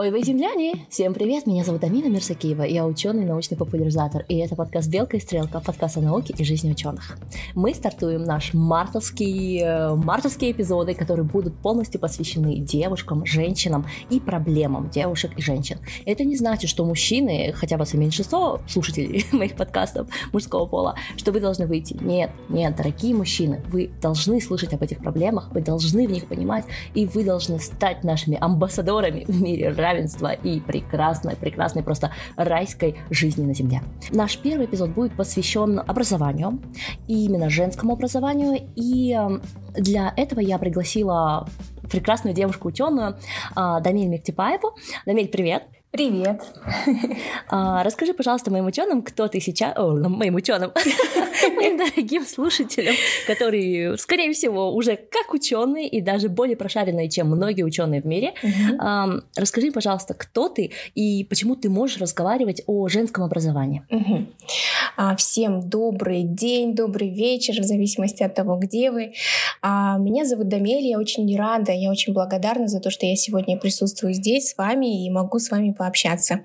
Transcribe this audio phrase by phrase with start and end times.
[0.00, 0.86] Ой, вы земляне!
[0.88, 5.20] Всем привет, меня зовут Амина Мирсакиева, я ученый научный популяризатор, и это подкаст «Белка и
[5.20, 7.18] стрелка», подкаст о науке и жизни ученых.
[7.54, 14.88] Мы стартуем наш мартовский, э, мартовские эпизоды, которые будут полностью посвящены девушкам, женщинам и проблемам
[14.88, 15.76] девушек и женщин.
[16.06, 21.40] Это не значит, что мужчины, хотя и меньшинство слушателей моих подкастов мужского пола, что вы
[21.40, 21.98] должны выйти.
[22.00, 26.64] Нет, нет, дорогие мужчины, вы должны слышать об этих проблемах, вы должны в них понимать,
[26.94, 33.44] и вы должны стать нашими амбассадорами в мире равенства и прекрасной, прекрасной просто райской жизни
[33.46, 33.82] на Земле.
[34.10, 36.60] Наш первый эпизод будет посвящен образованию,
[37.08, 39.42] и именно женскому образованию, и эм,
[39.74, 41.48] для этого я пригласила
[41.90, 43.16] прекрасную девушку-ученую
[43.54, 44.76] а, Дамиль Мектипаеву.
[45.06, 45.79] Дамиль, привет!
[45.90, 46.42] Привет.
[47.52, 49.76] А, расскажи, пожалуйста, моим ученым, кто ты сейчас...
[49.76, 50.70] О, моим ученым,
[51.56, 52.94] моим дорогим слушателям,
[53.26, 58.34] которые, скорее всего, уже как ученые и даже более прошаренные, чем многие ученые в мире.
[58.78, 63.82] А, расскажи, пожалуйста, кто ты и почему ты можешь разговаривать о женском образовании.
[64.96, 69.12] А, всем добрый день, добрый вечер, в зависимости от того, где вы.
[69.62, 73.58] А, меня зовут Дамель, я очень рада, я очень благодарна за то, что я сегодня
[73.58, 76.40] присутствую здесь с вами и могу с вами пообщаться.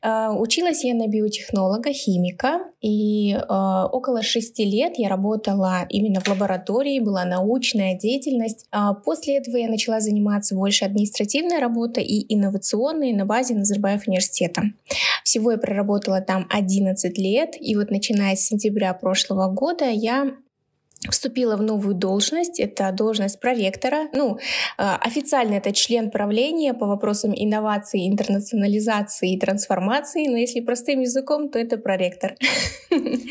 [0.00, 3.36] А, училась я на биотехнолога, химика, и
[3.92, 8.66] около шести лет я работала именно в лаборатории, была научная деятельность.
[9.04, 14.62] После этого я начала заниматься больше административной работой и инновационной на базе Назарбаев университета.
[15.24, 20.36] Всего я проработала там 11 лет, и вот начиная с сентября прошлого года я
[21.10, 22.60] вступила в новую должность.
[22.60, 24.08] Это должность проректора.
[24.12, 24.38] Ну,
[24.78, 30.26] а, официально это член правления по вопросам инновации, интернационализации и трансформации.
[30.28, 32.34] Но если простым языком, то это проректор.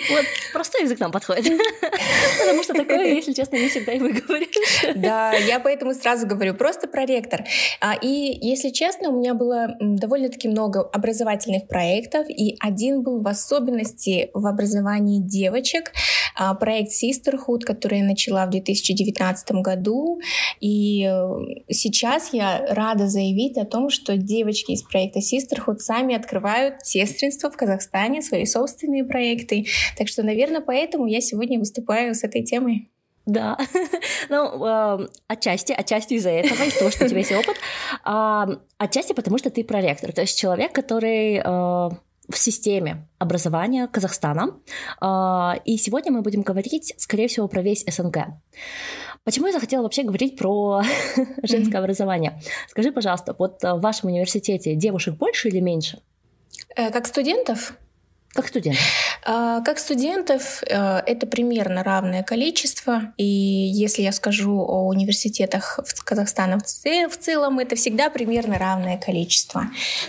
[0.08, 1.46] Вот простой язык нам подходит.
[2.40, 4.94] Потому что такое, если честно, не всегда и выговоришь.
[4.96, 7.44] Да, я поэтому сразу говорю, просто проректор.
[7.82, 13.28] А, и, если честно, у меня было довольно-таки много образовательных проектов, и один был в
[13.28, 15.92] особенности в образовании девочек.
[16.36, 20.20] А, проект Sisterhood, который я начала в 2019 году.
[20.60, 26.86] И э, сейчас я рада заявить о том, что девочки из проекта Sisterhood сами открывают
[26.86, 29.66] сестринство в Казахстане, свои собственные проекты.
[29.98, 32.90] Так что, наверное, поэтому я сегодня выступаю с этой темой.
[33.26, 33.58] Да,
[34.30, 37.56] ну, э, отчасти, отчасти из-за этого, из-за того, что у тебя есть опыт,
[38.06, 41.90] э, отчасти потому, что ты проректор, то есть человек, который э,
[42.30, 44.60] в системе образования Казахстана.
[45.00, 48.18] А, и сегодня мы будем говорить, скорее всего, про весь СНГ.
[49.24, 50.84] Почему я захотела вообще говорить про
[51.44, 52.40] женское образование?
[52.70, 56.00] Скажи, пожалуйста, вот в вашем университете девушек больше или меньше?
[56.76, 57.78] Э, как студентов?
[58.30, 58.78] Как студент?
[59.28, 63.14] А, как студентов э, это примерно равное количество.
[63.18, 66.60] И если я скажу о университетах в Казахстане
[67.10, 69.64] в целом, это всегда примерно равное количество.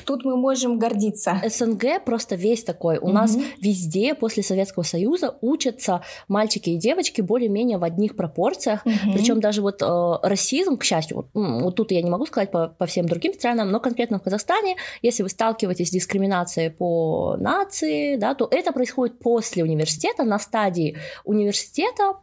[0.05, 1.41] Тут мы можем гордиться.
[1.49, 2.99] СНГ просто весь такой.
[2.99, 3.13] У угу.
[3.13, 8.85] нас везде после Советского Союза учатся мальчики и девочки более-менее в одних пропорциях.
[8.85, 9.15] Угу.
[9.15, 12.69] Причем даже вот э, расизм, к счастью, вот, вот тут я не могу сказать по,
[12.69, 18.17] по всем другим странам, но конкретно в Казахстане, если вы сталкиваетесь с дискриминацией по нации,
[18.17, 22.15] да, то это происходит после университета, на стадии университета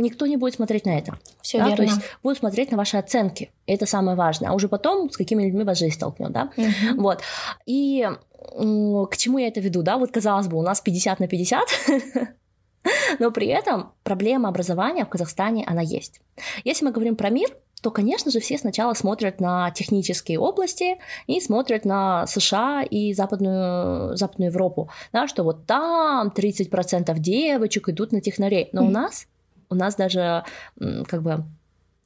[0.00, 1.18] никто не будет смотреть на это.
[1.42, 1.68] Все да?
[1.68, 1.76] верно.
[1.76, 3.50] То есть будут смотреть на ваши оценки.
[3.66, 4.50] Это самое важное.
[4.50, 6.50] А уже потом с какими людьми вас жизнь столкнет, да?
[6.56, 7.02] Угу.
[7.02, 7.22] Вот.
[7.66, 8.08] И
[8.40, 9.98] к чему я это веду, да?
[9.98, 11.68] Вот казалось бы, у нас 50 на 50,
[13.18, 16.20] но при этом проблема образования в Казахстане, она есть.
[16.64, 17.50] Если мы говорим про мир,
[17.82, 24.16] то, конечно же, все сначала смотрят на технические области и смотрят на США и Западную,
[24.16, 28.68] Западную Европу, да, что вот там 30% девочек идут на технарей.
[28.72, 28.86] Но mm-hmm.
[28.86, 29.26] у нас,
[29.70, 30.44] у нас даже
[30.78, 31.44] как бы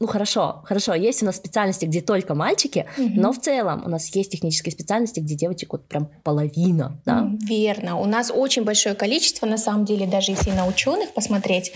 [0.04, 3.08] ну хорошо, хорошо, есть у нас специальности, где только мальчики, угу.
[3.14, 7.26] но в целом у нас есть технические специальности, где девочек вот прям половина, да?
[7.48, 7.98] Верно.
[7.98, 11.72] У нас очень большое количество, на самом деле, даже если на ученых посмотреть,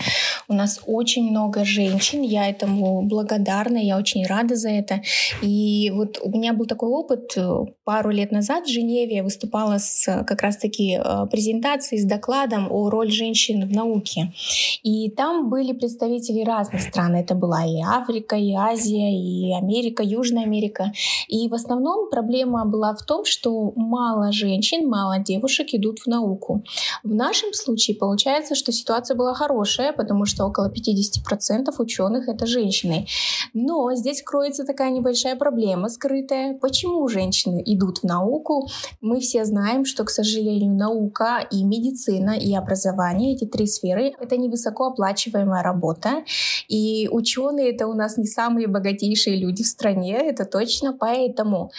[0.47, 2.21] у нас очень много женщин.
[2.21, 5.01] Я этому благодарна, я очень рада за это.
[5.41, 9.79] И вот у меня был такой опыт э, пару лет назад в Женеве я выступала
[9.79, 14.31] с как раз-таки э, презентацией с докладом о роли женщин в науке.
[14.83, 17.15] И там были представители разных стран.
[17.15, 20.91] Это была и Африка, Африка, и Азия, и Америка, Южная Америка.
[21.27, 26.63] И в основном проблема была в том, что мало женщин, мало девушек идут в науку.
[27.03, 33.07] В нашем случае получается, что ситуация была хорошая, потому что около 50% ученых это женщины.
[33.53, 36.57] Но здесь кроется такая небольшая проблема скрытая.
[36.59, 38.67] Почему женщины идут в науку?
[39.01, 44.37] Мы все знаем, что, к сожалению, наука и медицина и образование, эти три сферы, это
[44.37, 46.23] невысокооплачиваемая работа.
[46.67, 50.93] И ученые это у нас не самые богатейшие люди в стране, это точно.
[50.93, 51.71] Поэтому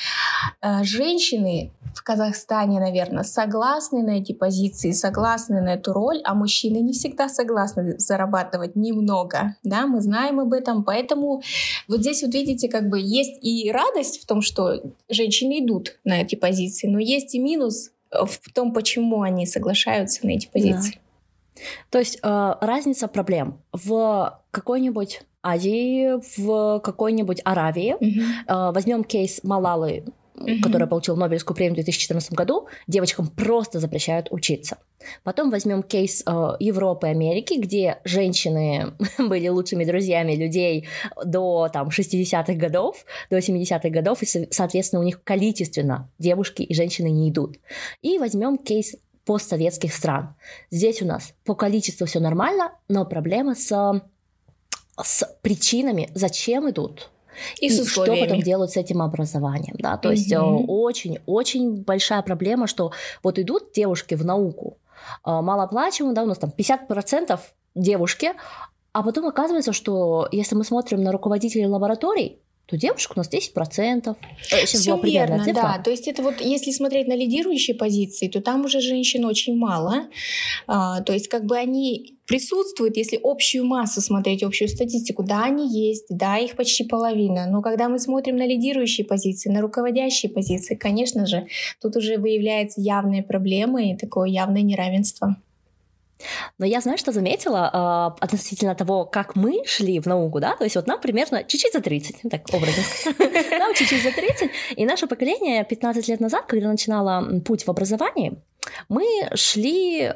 [0.63, 6.79] э, женщины в Казахстане, наверное, согласны на эти позиции, согласны на эту роль, а мужчины
[6.79, 9.57] не всегда согласны зарабатывать немного.
[9.65, 11.43] Да, мы знаем об этом, поэтому
[11.89, 16.21] вот здесь вот видите, как бы есть и радость в том, что женщины идут на
[16.21, 20.95] эти позиции, но есть и минус в том, почему они соглашаются на эти позиции.
[20.95, 21.10] Да.
[21.91, 27.97] То есть э, разница проблем в какой-нибудь Азии, в какой-нибудь Аравии.
[28.01, 28.71] Mm-hmm.
[28.71, 30.05] Э, возьмем кейс Малалы,
[30.37, 30.61] mm-hmm.
[30.61, 32.69] которая получила Нобелевскую премию в 2014 году.
[32.87, 34.79] Девочкам просто запрещают учиться.
[35.23, 40.89] Потом возьмем кейс э, Европы и Америки, где женщины были лучшими друзьями людей
[41.25, 47.09] до там, 60-х годов, до 70-х годов, и, соответственно, у них количественно девушки и женщины
[47.09, 47.57] не идут.
[48.03, 48.97] И возьмем кейс
[49.31, 50.35] постсоветских стран.
[50.73, 54.03] Здесь у нас по количеству все нормально, но проблема с,
[55.01, 57.11] с причинами, зачем идут.
[57.61, 62.23] И, и что потом делают с этим образованием, да, то mm есть очень-очень э, большая
[62.23, 62.91] проблема, что
[63.23, 64.79] вот идут девушки в науку,
[65.25, 67.39] э, малооплачиваемые, да, у нас там 50%
[67.77, 68.33] девушки,
[68.93, 72.41] а потом оказывается, что если мы смотрим на руководителей лабораторий,
[72.71, 74.17] то девушек у нас 10%.
[74.43, 75.63] Сейчас Все верно, цифра.
[75.63, 75.83] да.
[75.83, 80.05] То есть это вот, если смотреть на лидирующие позиции, то там уже женщин очень мало.
[80.69, 85.69] А, то есть как бы они присутствуют, если общую массу смотреть, общую статистику, да, они
[85.69, 87.47] есть, да, их почти половина.
[87.51, 91.49] Но когда мы смотрим на лидирующие позиции, на руководящие позиции, конечно же,
[91.83, 95.37] тут уже выявляются явные проблемы и такое явное неравенство.
[96.59, 100.65] Но я, знаю, что заметила э, относительно того, как мы шли в науку, да, то
[100.65, 102.83] есть вот нам примерно чуть-чуть за 30, ну, так образно
[103.59, 108.43] нам чуть-чуть за 30, и наше поколение 15 лет назад, когда начинало путь в образовании,
[108.89, 110.13] мы шли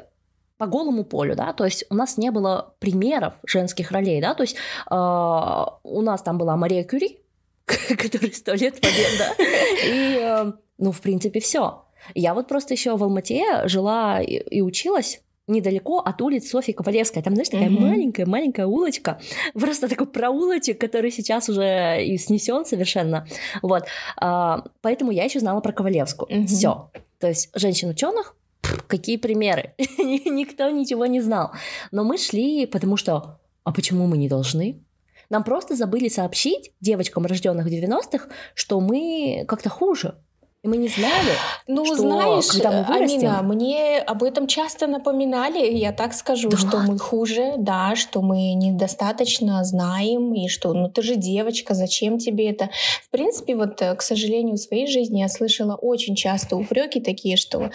[0.57, 4.43] по голому полю, да, то есть у нас не было примеров женских ролей, да, то
[4.43, 7.19] есть э, у нас там была Мария Кюри,
[7.65, 9.33] которая сто лет побед, да,
[9.85, 11.81] и, э, ну, в принципе, все.
[12.13, 17.21] Я вот просто еще в Алмате жила и училась, недалеко от улиц Софьи Ковалевской.
[17.21, 19.19] Там, знаешь, такая маленькая-маленькая улочка,
[19.53, 23.27] просто такой проулочек, который сейчас уже и снесен совершенно.
[23.61, 23.83] Вот.
[24.17, 26.47] А, поэтому я еще знала про Ковалевскую.
[26.47, 26.89] Все.
[27.19, 28.35] То есть женщин-ученых,
[28.87, 29.73] какие примеры?
[29.97, 31.51] Никто ничего не знал.
[31.91, 34.81] Но мы шли, потому что, а почему мы не должны?
[35.29, 40.15] Нам просто забыли сообщить девочкам, рожденных в 90-х, что мы как-то хуже,
[40.65, 41.31] и мы не знали,
[41.67, 43.19] ну, что знаешь, когда мы вырастем...
[43.19, 46.57] Амина, мне об этом часто напоминали, я так скажу, да.
[46.57, 52.17] что мы хуже, да, что мы недостаточно знаем, и что, ну ты же девочка, зачем
[52.17, 52.71] тебе это?
[53.03, 57.37] В принципе, вот, э, к сожалению, в своей жизни я слышала очень часто упреки такие,
[57.37, 57.69] что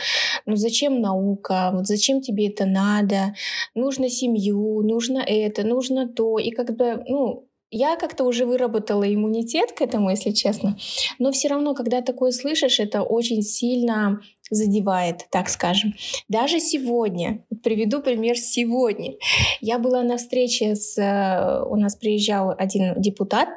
[0.45, 3.35] ну зачем наука, вот зачем тебе это надо,
[3.77, 9.81] нужно семью, нужно это, нужно то, и когда, ну, я как-то уже выработала иммунитет к
[9.81, 10.77] этому, если честно.
[11.19, 14.21] Но все равно, когда такое слышишь, это очень сильно
[14.51, 15.95] задевает, так скажем.
[16.29, 19.15] Даже сегодня, приведу пример сегодня.
[19.61, 20.99] Я была на встрече с...
[20.99, 23.49] Э, у нас приезжал один депутат,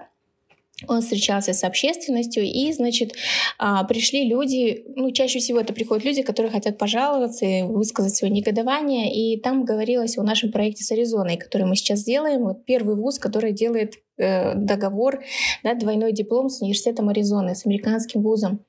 [0.88, 3.14] он встречался с общественностью, и, значит,
[3.58, 8.34] а, пришли люди, ну, чаще всего это приходят люди, которые хотят пожаловаться и высказать свое
[8.34, 12.96] негодование, и там говорилось о нашем проекте с Аризоной, который мы сейчас делаем, вот первый
[12.96, 15.24] вуз, который делает Э, договор,
[15.64, 18.60] да, двойной диплом с университетом Аризоны, с американским вузом.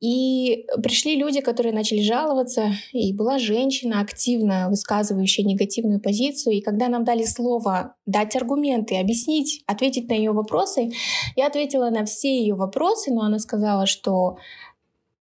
[0.00, 6.56] И пришли люди, которые начали жаловаться, и была женщина, активно высказывающая негативную позицию.
[6.56, 10.90] И когда нам дали слово дать аргументы, объяснить, ответить на ее вопросы,
[11.34, 14.36] я ответила на все ее вопросы, но она сказала, что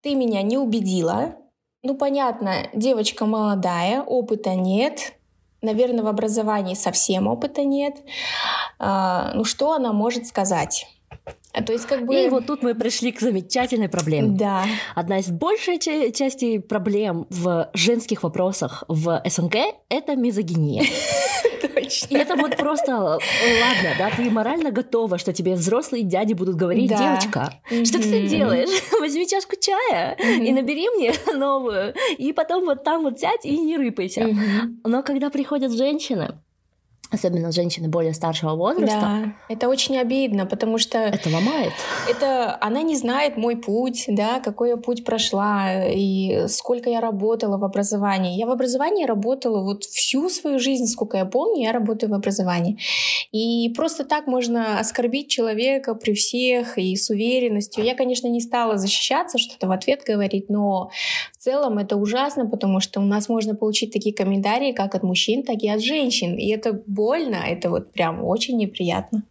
[0.01, 1.37] ты меня не убедила.
[1.81, 5.13] Ну, понятно, девочка молодая, опыта нет,
[5.65, 7.95] Наверное, в образовании совсем опыта нет.
[8.77, 10.85] А, ну, что она может сказать?
[11.55, 12.15] А, то есть как бы...
[12.15, 14.35] И вот тут мы пришли к замечательной проблеме.
[14.37, 14.65] Да.
[14.93, 19.55] Одна из большей части проблем в женских вопросах в СНГ—
[19.89, 20.83] это мизогиния.
[21.61, 22.07] Точно.
[22.13, 26.89] И это вот просто, ладно, да, ты морально готова, что тебе взрослые дяди будут говорить,
[26.89, 26.97] да.
[26.97, 27.53] девочка,
[27.85, 28.69] что ты делаешь?
[28.99, 33.77] Возьми чашку чая и набери мне новую, и потом вот там вот сядь и не
[33.77, 34.27] рыпайся.
[34.83, 36.39] Но когда приходят женщины,
[37.11, 38.99] особенно женщины более старшего возраста.
[38.99, 40.97] Да, это очень обидно, потому что...
[40.97, 41.73] Это ломает.
[42.09, 47.57] Это она не знает мой путь, да, какой я путь прошла и сколько я работала
[47.57, 48.37] в образовании.
[48.37, 52.77] Я в образовании работала вот всю свою жизнь, сколько я помню, я работаю в образовании.
[53.31, 57.83] И просто так можно оскорбить человека при всех и с уверенностью.
[57.83, 60.89] Я, конечно, не стала защищаться, что-то в ответ говорить, но
[61.33, 65.43] в целом это ужасно, потому что у нас можно получить такие комментарии как от мужчин,
[65.43, 66.35] так и от женщин.
[66.35, 69.23] И это больно, это вот прям очень неприятно.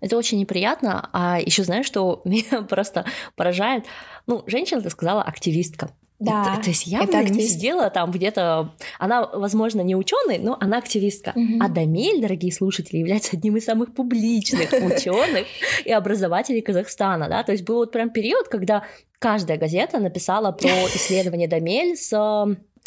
[0.00, 1.08] Это очень неприятно.
[1.12, 3.84] А еще знаешь, что меня просто поражает?
[4.26, 5.90] Ну, женщина, ты сказала, активистка.
[6.20, 8.74] Да, то, то есть я это не сидела там где-то...
[8.98, 11.32] Она, возможно, не ученый, но она активистка.
[11.36, 11.58] Угу.
[11.60, 15.46] А Дамель, дорогие слушатели, является одним из самых публичных ученых
[15.84, 17.28] и образователей Казахстана.
[17.28, 17.44] Да?
[17.44, 18.84] То есть был вот прям период, когда
[19.20, 22.10] каждая газета написала про исследование Дамель с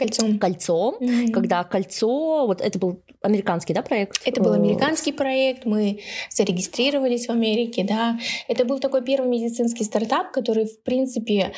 [0.02, 0.40] Кольцом.
[0.40, 1.32] Кольцом, mm-hmm.
[1.32, 4.20] когда кольцо, вот это был американский, да, проект?
[4.26, 6.00] Это был американский проект, мы
[6.32, 8.18] зарегистрировались в Америке, да.
[8.48, 11.54] Это был такой первый медицинский стартап, который, в принципе,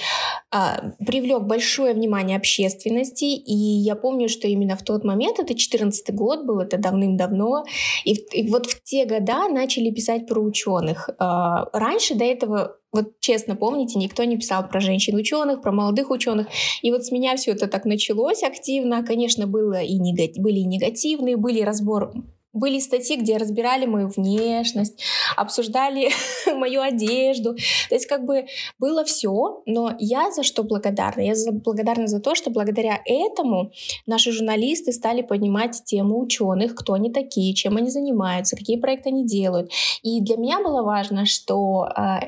[0.51, 6.13] а, привлек большое внимание общественности, и я помню, что именно в тот момент, это 14
[6.13, 7.63] год был, это давным-давно,
[8.03, 11.09] и, и вот в те года начали писать про ученых.
[11.17, 16.47] А, раньше до этого вот честно помните, никто не писал про женщин-ученых, про молодых ученых.
[16.83, 19.03] И вот с меня все это так началось активно.
[19.03, 22.13] Конечно, было и негатив, были и негативные, были разбор
[22.53, 25.03] были статьи, где разбирали мою внешность,
[25.35, 26.11] обсуждали
[26.55, 27.55] мою одежду.
[27.89, 28.45] То есть как бы
[28.79, 31.21] было все, но я за что благодарна?
[31.21, 33.71] Я за, благодарна за то, что благодаря этому
[34.05, 39.25] наши журналисты стали поднимать тему ученых, кто они такие, чем они занимаются, какие проекты они
[39.25, 39.71] делают.
[40.03, 42.19] И для меня было важно, что э,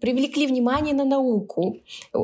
[0.00, 1.78] привлекли внимание на науку.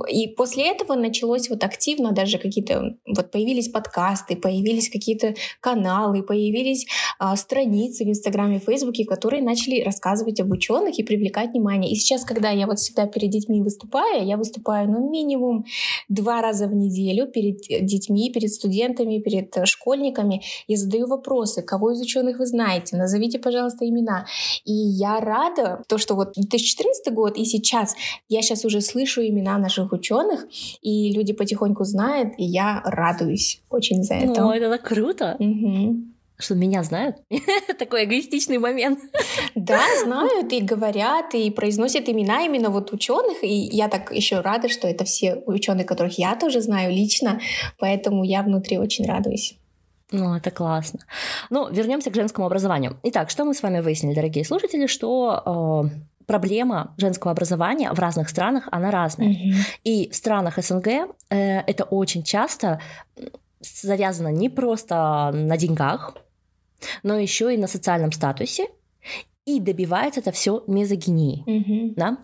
[0.08, 6.86] И после этого началось вот активно даже какие-то, вот появились подкасты, появились какие-то каналы, появились
[7.18, 11.92] а, страницы в Инстаграме, в Фейсбуке, которые начали рассказывать об ученых и привлекать внимание.
[11.92, 15.64] И сейчас, когда я вот всегда перед детьми выступаю, я выступаю ну минимум
[16.08, 20.42] два раза в неделю перед детьми, перед студентами, перед школьниками.
[20.66, 24.26] Я задаю вопросы, кого из ученых вы знаете, назовите, пожалуйста, имена.
[24.64, 27.94] И я рада, то, что вот 2014 год и сейчас,
[28.28, 30.46] я сейчас уже слышу имена наших ученых,
[30.82, 34.46] и люди потихоньку знают, и я радуюсь очень за это.
[34.46, 35.36] О, это так круто!
[35.38, 36.11] Угу
[36.42, 37.16] что меня знают.
[37.78, 38.98] Такой эгоистичный момент.
[39.54, 43.42] Да, знают и говорят, и произносят имена именно вот ученых.
[43.42, 47.40] И я так еще рада, что это все ученые, которых я тоже знаю лично,
[47.78, 49.56] поэтому я внутри очень радуюсь.
[50.12, 51.00] Ну, это классно.
[51.48, 52.98] Ну, вернемся к женскому образованию.
[53.02, 58.28] Итак, что мы с вами выяснили, дорогие слушатели, что э, проблема женского образования в разных
[58.28, 59.28] странах, она разная.
[59.28, 59.54] Mm-hmm.
[59.84, 62.80] И в странах СНГ э, это очень часто
[63.60, 66.16] завязано не просто на деньгах,
[67.02, 68.68] но еще и на социальном статусе,
[69.44, 71.44] и добивается это все мизогинии.
[71.46, 71.94] Mm-hmm.
[71.96, 72.18] Да?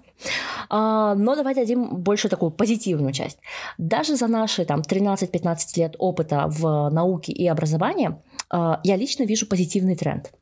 [0.68, 3.38] А, но давайте дадим больше такую позитивную часть.
[3.76, 8.16] Даже за наши там, 13-15 лет опыта в науке и образовании
[8.50, 10.32] а, я лично вижу позитивный тренд.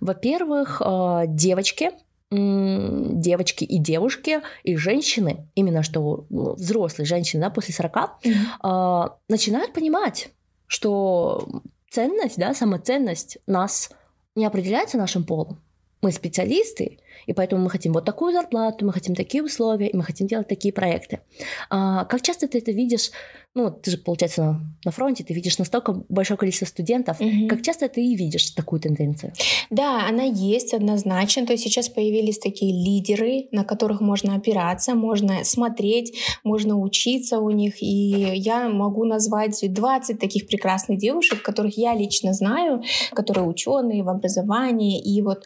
[0.00, 1.90] Во-первых, а, девочки,
[2.30, 9.12] девочки и девушки, и женщины, именно что ну, взрослые женщины да, после 40, mm-hmm.
[9.28, 10.28] начинают понимать,
[10.68, 11.48] что
[11.90, 13.90] ценность, да, самоценность нас
[14.34, 15.60] не определяется нашим полом.
[16.02, 20.02] Мы специалисты, и поэтому мы хотим вот такую зарплату, мы хотим такие условия, и мы
[20.02, 21.20] хотим делать такие проекты.
[21.68, 23.10] А, как часто ты это видишь
[23.52, 27.20] ну, ты же, получается, на, на фронте, ты видишь настолько большое количество студентов.
[27.20, 27.48] Угу.
[27.48, 29.32] Как часто ты и видишь такую тенденцию?
[29.70, 31.46] Да, она есть однозначно.
[31.46, 37.50] То есть сейчас появились такие лидеры, на которых можно опираться, можно смотреть, можно учиться у
[37.50, 37.82] них.
[37.82, 44.08] И я могу назвать 20 таких прекрасных девушек, которых я лично знаю, которые ученые в
[44.08, 45.00] образовании.
[45.00, 45.44] И вот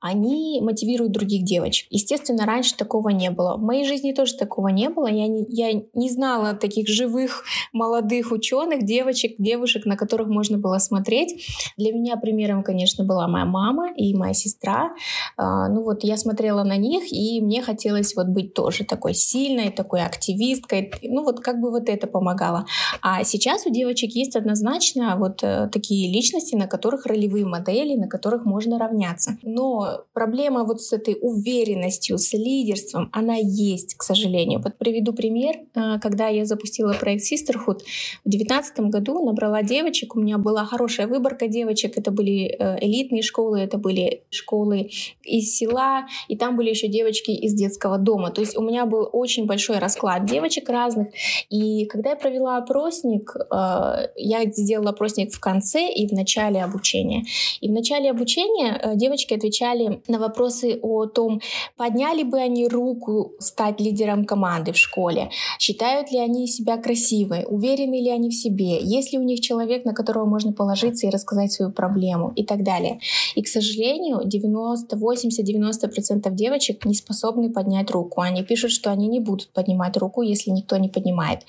[0.00, 1.86] они мотивируют других девочек.
[1.88, 3.56] Естественно, раньше такого не было.
[3.56, 5.06] В моей жизни тоже такого не было.
[5.06, 10.78] Я не, я не знала таких живых молодых ученых, девочек, девушек, на которых можно было
[10.78, 11.46] смотреть.
[11.76, 14.92] Для меня примером, конечно, была моя мама и моя сестра.
[15.36, 19.70] А, ну вот я смотрела на них, и мне хотелось вот быть тоже такой сильной,
[19.70, 20.92] такой активисткой.
[21.02, 22.66] Ну вот как бы вот это помогало.
[23.02, 28.08] А сейчас у девочек есть однозначно вот э, такие личности, на которых ролевые модели, на
[28.08, 29.38] которых можно равняться.
[29.42, 34.60] Но проблема вот с этой уверенностью, с лидерством, она есть, к сожалению.
[34.62, 35.56] Вот приведу пример.
[35.74, 37.80] А, когда я запустила проект Sisterhood.
[38.24, 43.22] В 2019 году набрала девочек, у меня была хорошая выборка девочек, это были э, элитные
[43.22, 44.90] школы, это были школы
[45.22, 48.30] из села, и там были еще девочки из детского дома.
[48.30, 51.08] То есть у меня был очень большой расклад девочек разных.
[51.50, 57.24] И когда я провела опросник, э, я сделала опросник в конце и в начале обучения.
[57.60, 61.40] И в начале обучения э, девочки отвечали на вопросы о том,
[61.76, 67.46] подняли бы они руку стать лидером команды в школе, считают ли они себя красивыми, красивые,
[67.46, 71.10] уверены ли они в себе, есть ли у них человек, на которого можно положиться и
[71.10, 73.00] рассказать свою проблему и так далее.
[73.34, 78.20] И, к сожалению, 90, 80-90% девочек не способны поднять руку.
[78.20, 81.40] Они пишут, что они не будут поднимать руку, если никто не поднимает.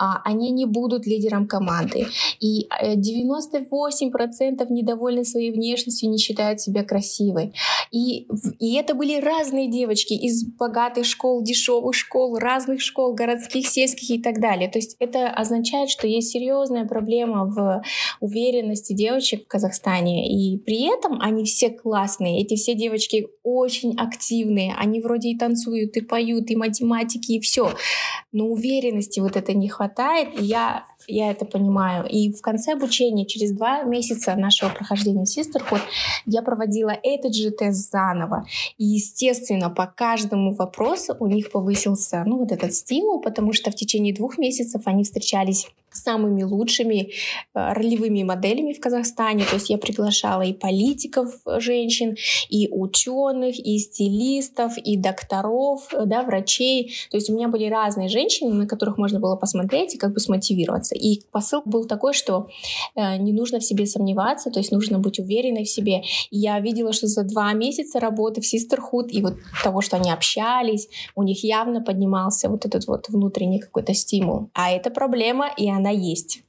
[0.00, 2.06] а, они не будут лидером команды.
[2.40, 3.62] И 98%
[4.40, 7.52] э, недовольны своей внешностью, не считают себя красивой.
[7.90, 8.28] И,
[8.60, 14.22] и это были разные девочки из богатых школ, дешевых школ, разных школ, городских, сельских и
[14.22, 14.70] так далее.
[14.70, 17.82] То есть это означает, что есть серьезная проблема в
[18.20, 20.28] уверенности девочек в Казахстане.
[20.28, 22.42] И при этом они все классные.
[22.42, 24.74] Эти все девочки очень активные.
[24.76, 27.72] Они вроде и танцуют, и поют, и математики, и все.
[28.32, 30.40] Но уверенности вот это не хватает.
[30.40, 32.06] И я я это понимаю.
[32.08, 35.80] И в конце обучения, через два месяца нашего прохождения Sisterhood,
[36.26, 38.44] я проводила этот же тест заново.
[38.76, 43.74] И, естественно, по каждому вопросу у них повысился ну, вот этот стимул, потому что в
[43.74, 47.10] течение двух месяцев они встречались самыми лучшими
[47.54, 49.44] э, ролевыми моделями в Казахстане.
[49.44, 52.16] То есть я приглашала и политиков э, женщин,
[52.48, 56.94] и ученых, и стилистов, и докторов, э, да, врачей.
[57.10, 60.20] То есть у меня были разные женщины, на которых можно было посмотреть и как бы
[60.20, 60.94] смотивироваться.
[60.94, 62.48] И посыл был такой, что
[62.96, 66.02] не нужно в себе сомневаться, то есть нужно быть уверенной в себе.
[66.30, 70.10] И я видела, что за два месяца работы в Sisterhood и вот того, что они
[70.10, 74.50] общались, у них явно поднимался вот этот вот внутренний какой-то стимул.
[74.54, 76.42] А это проблема, и она есть.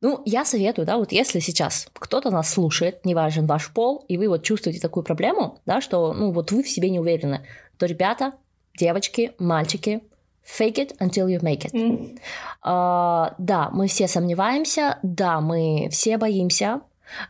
[0.00, 4.28] Ну, я советую, да, вот если сейчас кто-то нас слушает, неважен ваш пол, и вы
[4.28, 7.46] вот чувствуете такую проблему, да, что, ну, вот вы в себе не уверены,
[7.78, 8.32] то, ребята,
[8.76, 10.02] девочки, мальчики,
[10.44, 11.72] fake it until you make it.
[11.72, 12.18] Mm.
[12.64, 16.80] Uh, да, мы все сомневаемся, да, мы все боимся.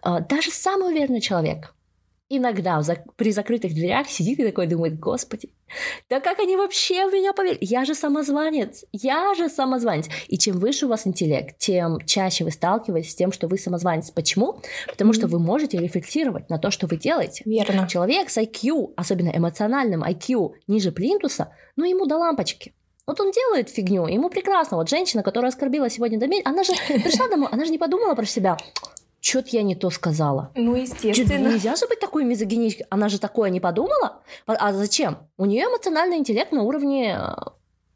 [0.02, 1.74] Uh, даже самый уверенный человек
[2.28, 2.82] иногда
[3.16, 5.50] при закрытых дверях сидит и такой думает, господи,
[6.08, 7.58] да как они вообще в меня поверили?
[7.60, 10.08] Я же самозванец, я же самозванец.
[10.28, 14.10] И чем выше у вас интеллект, тем чаще вы сталкиваетесь с тем, что вы самозванец.
[14.10, 14.60] Почему?
[14.86, 17.42] Потому что вы можете рефлексировать на то, что вы делаете.
[17.44, 17.88] Верно.
[17.88, 22.74] Человек с IQ, особенно эмоциональным IQ ниже плинтуса, ну ему до лампочки.
[23.06, 24.76] Вот он делает фигню, ему прекрасно.
[24.76, 28.24] Вот женщина, которая оскорбила сегодня Дамир, она же пришла домой, она же не подумала про
[28.24, 28.56] себя
[29.26, 30.52] что-то я не то сказала.
[30.54, 31.48] Ну, естественно.
[31.48, 32.86] Нельзя же быть такой мизогиничкой.
[32.90, 34.22] Она же такое не подумала.
[34.46, 35.18] А зачем?
[35.36, 37.34] У нее эмоциональный интеллект на уровне э,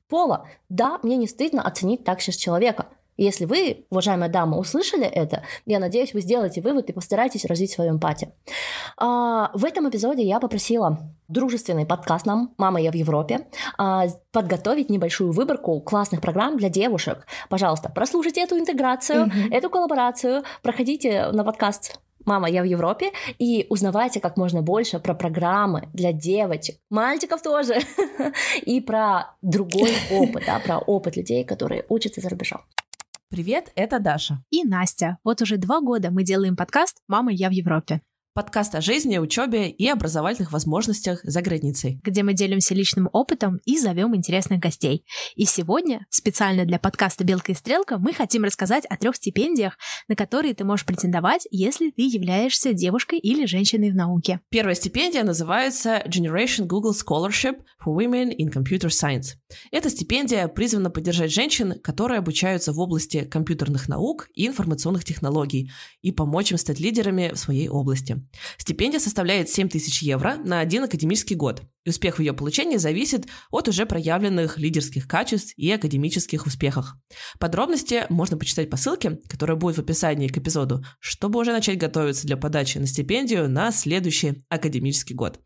[0.09, 0.49] пола.
[0.69, 2.89] Да, мне не стыдно оценить так сейчас человека.
[3.21, 7.91] Если вы, уважаемая дама, услышали это, я надеюсь, вы сделаете вывод и постараетесь развить свою
[7.91, 8.33] эмпатию.
[8.97, 14.89] А, в этом эпизоде я попросила дружественный подкаст нам «Мама, я в Европе» а, подготовить
[14.89, 17.27] небольшую выборку классных программ для девушек.
[17.51, 19.53] Пожалуйста, прослушайте эту интеграцию, mm-hmm.
[19.53, 25.13] эту коллаборацию, проходите на подкаст «Мама, я в Европе» и узнавайте как можно больше про
[25.13, 27.81] программы для девочек, мальчиков тоже,
[28.63, 32.63] и про другой опыт, да, про опыт людей, которые учатся за рубежом.
[33.33, 34.43] Привет, это Даша.
[34.51, 35.19] И Настя.
[35.23, 38.03] Вот уже два года мы делаем подкаст «Мама, я в Европе».
[38.33, 42.01] Подкаст о жизни, учебе и образовательных возможностях за границей.
[42.05, 45.05] Где мы делимся личным опытом и зовем интересных гостей.
[45.35, 50.15] И сегодня, специально для подкаста «Белка и стрелка», мы хотим рассказать о трех стипендиях, на
[50.15, 54.39] которые ты можешь претендовать, если ты являешься девушкой или женщиной в науке.
[54.49, 59.39] Первая стипендия называется Generation Google Scholarship for Women in Computer Science.
[59.73, 66.13] Эта стипендия призвана поддержать женщин, которые обучаются в области компьютерных наук и информационных технологий, и
[66.13, 68.20] помочь им стать лидерами в своей области.
[68.59, 73.27] Стипендия составляет 7 тысяч евро на один академический год, и успех в ее получении зависит
[73.51, 76.97] от уже проявленных лидерских качеств и академических успехах.
[77.39, 82.27] Подробности можно почитать по ссылке, которая будет в описании к эпизоду, чтобы уже начать готовиться
[82.27, 85.41] для подачи на стипендию на следующий академический год.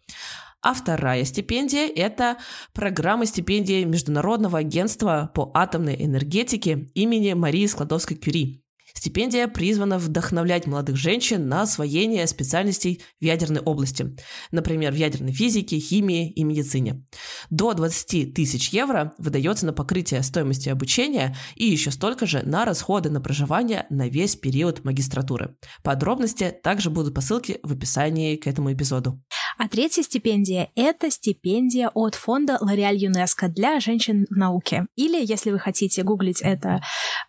[0.65, 2.39] А вторая стипендия– это
[2.73, 8.64] программа стипендии Международного агентства по атомной энергетике имени Марии Складовской-Кюри.
[8.97, 14.17] Стипендия призвана вдохновлять молодых женщин на освоение специальностей в ядерной области,
[14.51, 17.05] например, в ядерной физике, химии и медицине.
[17.51, 23.11] До 20 тысяч евро выдается на покрытие стоимости обучения и еще столько же на расходы
[23.11, 25.57] на проживание на весь период магистратуры.
[25.83, 29.21] Подробности также будут по ссылке в описании к этому эпизоду.
[29.57, 34.87] А третья стипендия– это стипендия от фонда L'Oréal ЮНЕСКО для женщин в науке.
[34.97, 36.83] Или, если вы хотите гуглить это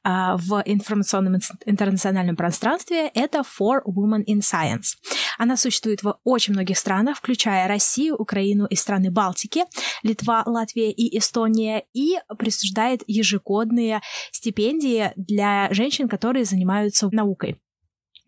[0.04, 4.96] а, в информационном интернациональном пространстве, это For Women in Science.
[5.38, 9.64] Она существует в очень многих странах, включая Россию, Украину и страны Балтики,
[10.04, 17.60] Литва, Латвия и Эстония, и присуждает ежегодные стипендии для женщин, которые занимаются наукой.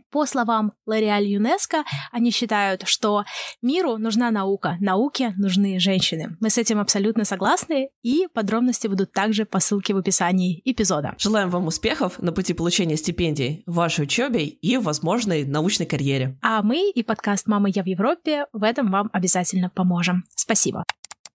[0.10, 3.26] По словам Лореаль ЮНЕСКО, они считают, что
[3.62, 6.38] миру нужна наука, науке нужны женщины.
[6.40, 11.16] Мы с этим абсолютно согласны, и подробности будут также по ссылке в описании эпизода.
[11.18, 16.38] Желаем вам успехов на пути получения стипендий в вашей учебе и возможной научной карьере.
[16.42, 20.24] А мы и подкаст «Мама, я в Европе» в этом вам обязательно поможем.
[20.36, 20.86] Спасибо.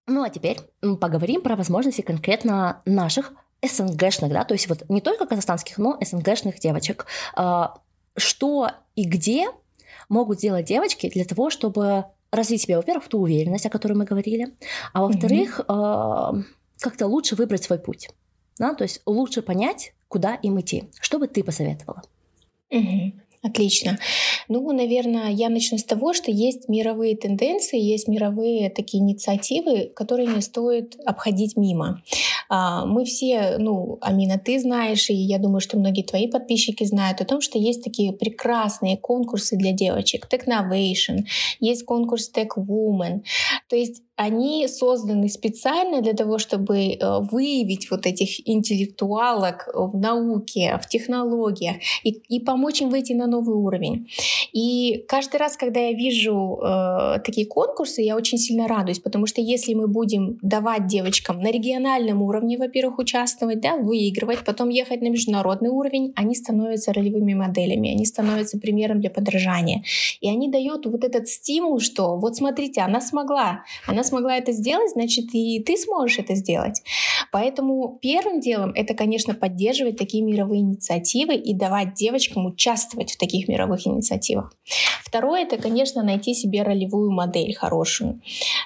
[0.07, 0.57] Ну а теперь
[0.99, 6.59] поговорим про возможности конкретно наших СНГшных, да, то есть вот не только казахстанских, но СНГшных
[6.59, 7.05] девочек.
[8.15, 9.47] Что и где
[10.09, 14.55] могут сделать девочки для того, чтобы развить себе, во-первых, ту уверенность, о которой мы говорили,
[14.91, 16.43] а во-вторых, mm-hmm.
[16.79, 18.09] как-то лучше выбрать свой путь.
[18.57, 18.73] Да?
[18.73, 20.89] То есть лучше понять, куда им идти.
[20.99, 22.01] Что бы ты посоветовала?
[22.71, 23.13] Mm-hmm.
[23.43, 23.99] Отлично.
[24.47, 30.29] Ну, наверное, я начну с того, что есть мировые тенденции, есть мировые такие инициативы, которые
[30.29, 32.01] не стоит обходить мимо.
[32.47, 37.19] А, мы все, ну, Амина, ты знаешь, и я думаю, что многие твои подписчики знают
[37.19, 40.29] о том, что есть такие прекрасные конкурсы для девочек.
[40.31, 41.25] Technovation,
[41.59, 43.23] есть конкурс Tech Woman.
[43.67, 50.79] То есть они созданы специально для того, чтобы э, выявить вот этих интеллектуалок в науке,
[50.81, 54.07] в технологиях и, и помочь им выйти на новый уровень.
[54.53, 59.41] И каждый раз, когда я вижу э, такие конкурсы, я очень сильно радуюсь, потому что
[59.41, 65.09] если мы будем давать девочкам на региональном уровне, во-первых, участвовать, да, выигрывать, потом ехать на
[65.09, 69.83] международный уровень, они становятся ролевыми моделями, они становятся примером для подражания.
[70.21, 74.91] И они дают вот этот стимул, что вот смотрите, она смогла, она смогла это сделать,
[74.91, 76.81] значит и ты сможешь это сделать.
[77.31, 83.47] Поэтому первым делом это, конечно, поддерживать такие мировые инициативы и давать девочкам участвовать в таких
[83.47, 84.53] мировых инициативах.
[85.03, 88.21] Второе это, конечно, найти себе ролевую модель хорошую.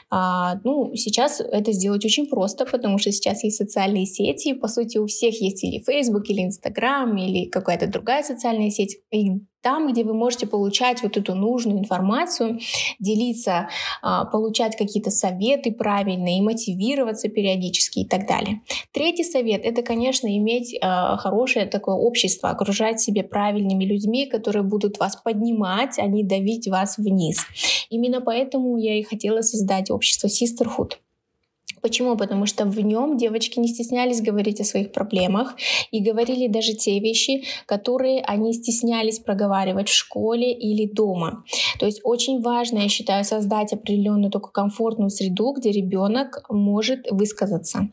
[0.09, 4.97] А, ну, сейчас это сделать очень просто, потому что сейчас есть социальные сети, по сути,
[4.97, 8.97] у всех есть или Facebook, или Instagram, или какая-то другая социальная сеть.
[9.11, 9.31] И
[9.67, 12.59] там, где вы можете получать вот эту нужную информацию,
[12.99, 13.67] делиться,
[14.01, 18.61] а, получать какие-то советы правильные, и мотивироваться периодически и так далее.
[18.93, 24.99] Третий совет— это, конечно, иметь а, хорошее такое общество, окружать себя правильными людьми, которые будут
[24.99, 27.39] вас поднимать, а не давить вас вниз.
[27.89, 30.93] Именно поэтому я и хотела создать общество Sisterhood.
[31.81, 32.17] Почему?
[32.17, 35.55] Потому что в нем девочки не стеснялись говорить о своих проблемах
[35.91, 41.43] и говорили даже те вещи, которые они стеснялись проговаривать в школе или дома.
[41.79, 47.89] То есть очень важно, я считаю, создать определенную только комфортную среду, где ребенок может высказаться.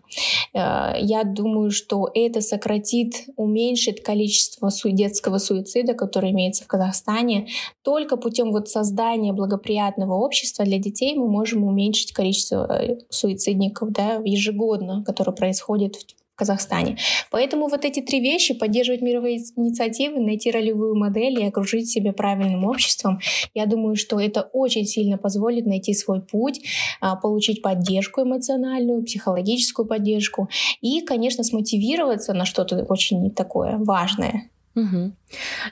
[0.53, 7.49] Э, я думаю, что это сократит, уменьшит количество детского суицида, который имеется в Казахстане.
[7.83, 13.93] Только путем вот создания благоприятного общества для детей мы можем уменьшить количество э, суицидников праздников
[13.93, 16.97] да, ежегодно, которые происходят в Казахстане.
[17.31, 22.65] Поэтому вот эти три вещи— поддерживать мировые инициативы, найти ролевую модель и окружить себя правильным
[22.65, 23.21] обществом.
[23.55, 26.61] Я думаю, что это очень сильно позволит найти свой путь,
[27.01, 30.49] а, получить поддержку эмоциональную, психологическую поддержку
[30.81, 34.51] и, конечно, смотивироваться на что-то очень такое важное.
[34.75, 35.13] Угу.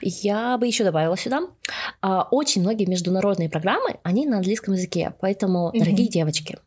[0.01, 1.41] Я бы еще добавила сюда.
[2.01, 5.79] А, очень многие международные программы, они на английском языке, поэтому, угу.
[5.79, 6.57] дорогие девочки,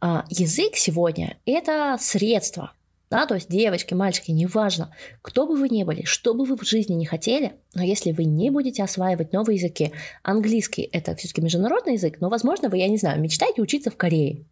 [0.00, 2.72] язык сегодня– это средство,
[3.10, 6.64] да, то есть девочки, мальчики, неважно, кто бы вы ни были, что бы вы в
[6.64, 11.94] жизни не хотели, но если вы не будете осваивать новые языки, английский– это все-таки международный
[11.94, 14.44] язык, но, возможно, вы, я не знаю, мечтаете учиться в Корее.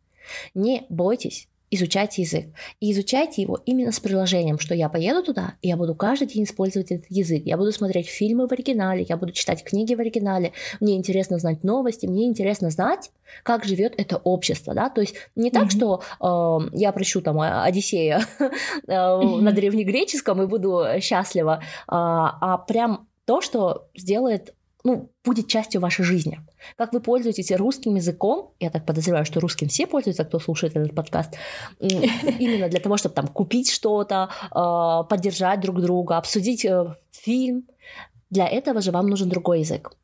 [0.55, 2.47] Не бойтесь, изучайте язык.
[2.81, 6.45] И изучайте его именно с приложением, что я поеду туда, и я буду каждый день
[6.45, 7.43] использовать этот язык.
[7.45, 10.53] Я буду смотреть фильмы в оригинале, я буду читать книги в оригинале.
[10.81, 13.11] Мне интересно знать новости, мне интересно знать,
[13.43, 15.71] как живет это общество, да, то есть не так, mm-hmm.
[15.71, 16.03] что
[16.73, 19.41] э, я прочу там Одиссея mm-hmm.
[19.41, 26.05] на древнегреческом и буду счастлива, а, а прям то, что сделает ну, будет частью вашей
[26.05, 26.41] жизни.
[26.77, 30.95] Как вы пользуетесь русским языком, я так подозреваю, что русским все пользуются, кто слушает этот
[30.95, 31.35] подкаст,
[31.81, 37.65] именно для того, чтобы там купить что-то, а, поддержать друг друга, обсудить э, фильм.
[38.29, 39.97] Для этого же вам нужен другой язык.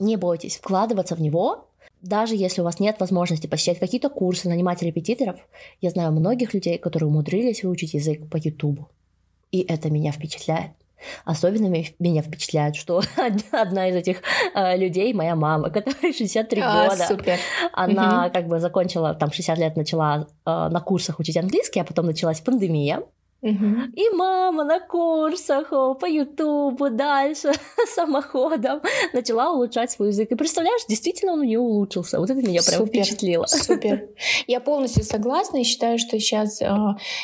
[0.00, 1.70] Не бойтесь вкладываться в него,
[2.02, 5.36] даже если у вас нет возможности посещать какие-то курсы, нанимать репетиторов.
[5.80, 8.90] Я знаю многих людей, которые умудрились выучить язык по Ютубу.
[9.52, 10.72] И это меня впечатляет.
[11.24, 11.66] Особенно
[11.98, 13.02] меня впечатляет, что
[13.52, 14.22] одна из этих
[14.54, 17.38] э, людей, моя мама, которая 63 а, года, супер.
[17.72, 18.32] она угу.
[18.32, 22.40] как бы закончила, там 60 лет начала э, на курсах учить английский, а потом началась
[22.40, 23.02] пандемия.
[23.44, 27.52] И мама на курсах по Ютубу дальше
[27.94, 28.80] самоходом
[29.12, 30.32] начала улучшать свой язык.
[30.32, 32.18] И представляешь, действительно он у нее улучшился.
[32.18, 33.44] Вот это меня прям супер, впечатлило.
[33.46, 34.08] Супер.
[34.46, 36.66] Я полностью согласна и считаю, что сейчас э,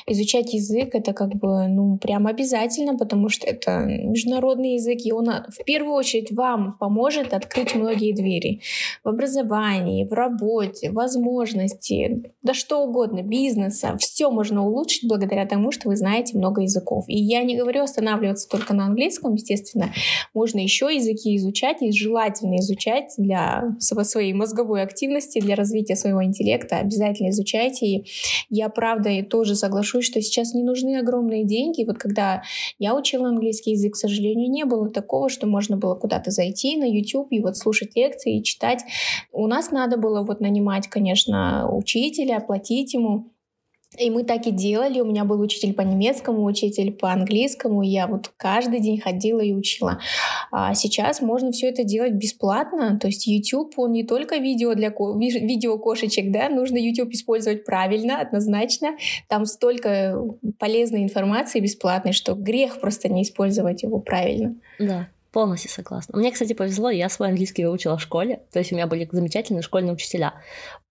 [0.06, 5.26] изучать язык это как бы ну прям обязательно, потому что это международный язык, и он
[5.26, 8.60] в первую очередь вам поможет открыть многие двери
[9.02, 13.96] в образовании, в работе, возможности, да что угодно, бизнеса.
[13.98, 17.04] Все можно улучшить благодаря тому, что вы знаете знаете много языков.
[17.06, 19.92] И я не говорю останавливаться только на английском, естественно.
[20.34, 26.78] Можно еще языки изучать, и желательно изучать для своей мозговой активности, для развития своего интеллекта.
[26.78, 27.86] Обязательно изучайте.
[27.86, 28.06] И
[28.48, 31.84] я, правда, тоже соглашусь, что сейчас не нужны огромные деньги.
[31.84, 32.42] Вот когда
[32.78, 36.84] я учила английский язык, к сожалению, не было такого, что можно было куда-то зайти на
[36.84, 38.80] YouTube и вот слушать лекции и читать.
[39.32, 43.30] У нас надо было вот нанимать, конечно, учителя, оплатить ему.
[43.98, 45.00] И мы так и делали.
[45.00, 47.82] У меня был учитель по немецкому, учитель по английскому.
[47.82, 50.00] Я вот каждый день ходила и учила.
[50.52, 52.98] А сейчас можно все это делать бесплатно.
[53.00, 57.64] То есть YouTube, он не только видео для ко- видео кошечек, да, нужно YouTube использовать
[57.64, 58.96] правильно, однозначно.
[59.26, 60.22] Там столько
[60.58, 64.54] полезной информации бесплатной, что грех просто не использовать его правильно.
[64.78, 65.08] Да.
[65.32, 66.16] Полностью согласна.
[66.18, 69.62] Мне, кстати, повезло, я свой английский выучила в школе, то есть у меня были замечательные
[69.62, 70.34] школьные учителя.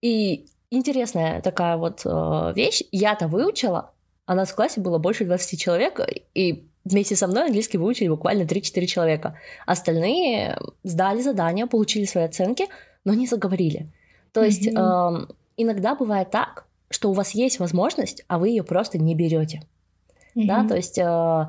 [0.00, 3.92] И интересная такая вот э, вещь, я-то выучила,
[4.26, 6.00] а нас в классе было больше 20 человек,
[6.34, 9.36] и вместе со мной английский выучили буквально 3-4 человека.
[9.66, 12.66] Остальные сдали задания, получили свои оценки,
[13.04, 13.90] но не заговорили.
[14.32, 15.28] То есть mm-hmm.
[15.28, 19.62] э, иногда бывает так, что у вас есть возможность, а вы ее просто не берете.
[20.36, 20.46] Mm-hmm.
[20.46, 21.46] Да, то есть э,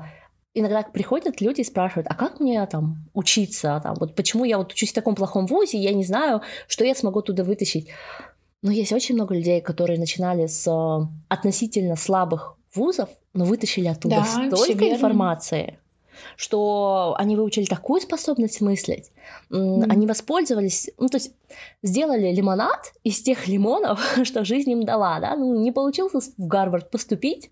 [0.54, 4.72] иногда приходят люди и спрашивают, а как мне там учиться, там, вот почему я вот
[4.72, 7.88] учусь в таком плохом вузе, я не знаю, что я смогу туда вытащить.
[8.62, 14.24] Но есть очень много людей, которые начинали с э, относительно слабых вузов, но вытащили оттуда
[14.24, 15.78] да, столько информации,
[16.36, 19.10] что они выучили такую способность мыслить,
[19.50, 19.86] mm.
[19.88, 21.32] они воспользовались, ну то есть
[21.82, 26.88] сделали лимонад из тех лимонов, что жизнь им дала, да, ну не получился в Гарвард
[26.90, 27.50] поступить,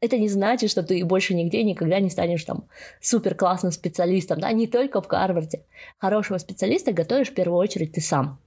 [0.00, 2.64] это не значит, что ты больше нигде никогда не станешь там
[3.02, 5.62] супер классным специалистом, да, не только в Гарварде.
[5.98, 8.38] Хорошего специалиста готовишь в первую очередь ты сам.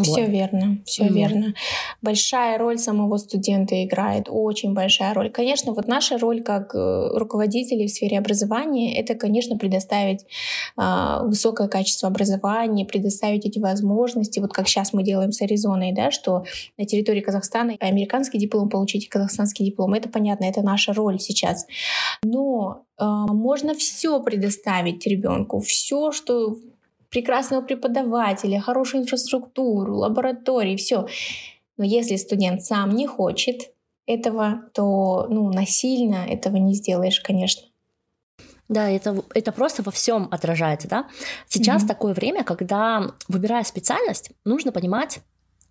[0.00, 0.30] Все вот.
[0.30, 1.54] верно, все mm верно.
[2.00, 5.30] Большая роль самого студента играет, очень большая роль.
[5.30, 10.20] Конечно, вот наша роль как э, руководителей в сфере образования, это, конечно, предоставить
[10.78, 16.10] э, высокое качество образования, предоставить эти возможности, вот как сейчас мы делаем с Аризоной, да,
[16.10, 16.44] что
[16.78, 21.66] на территории Казахстана американский диплом получить и казахстанский диплом, это понятно, это наша роль сейчас.
[22.22, 26.56] Но э, можно все предоставить ребенку, все, что
[27.12, 31.06] прекрасного преподавателя, хорошую инфраструктуру, лаборатории, все.
[31.76, 33.70] Но если студент сам не хочет
[34.06, 37.68] этого, то ну, насильно этого не сделаешь, конечно.
[38.68, 41.06] Да, это, это просто во всем отражается, да.
[41.48, 41.88] Сейчас mm-hmm.
[41.88, 45.20] такое время, когда, выбирая специальность, нужно понимать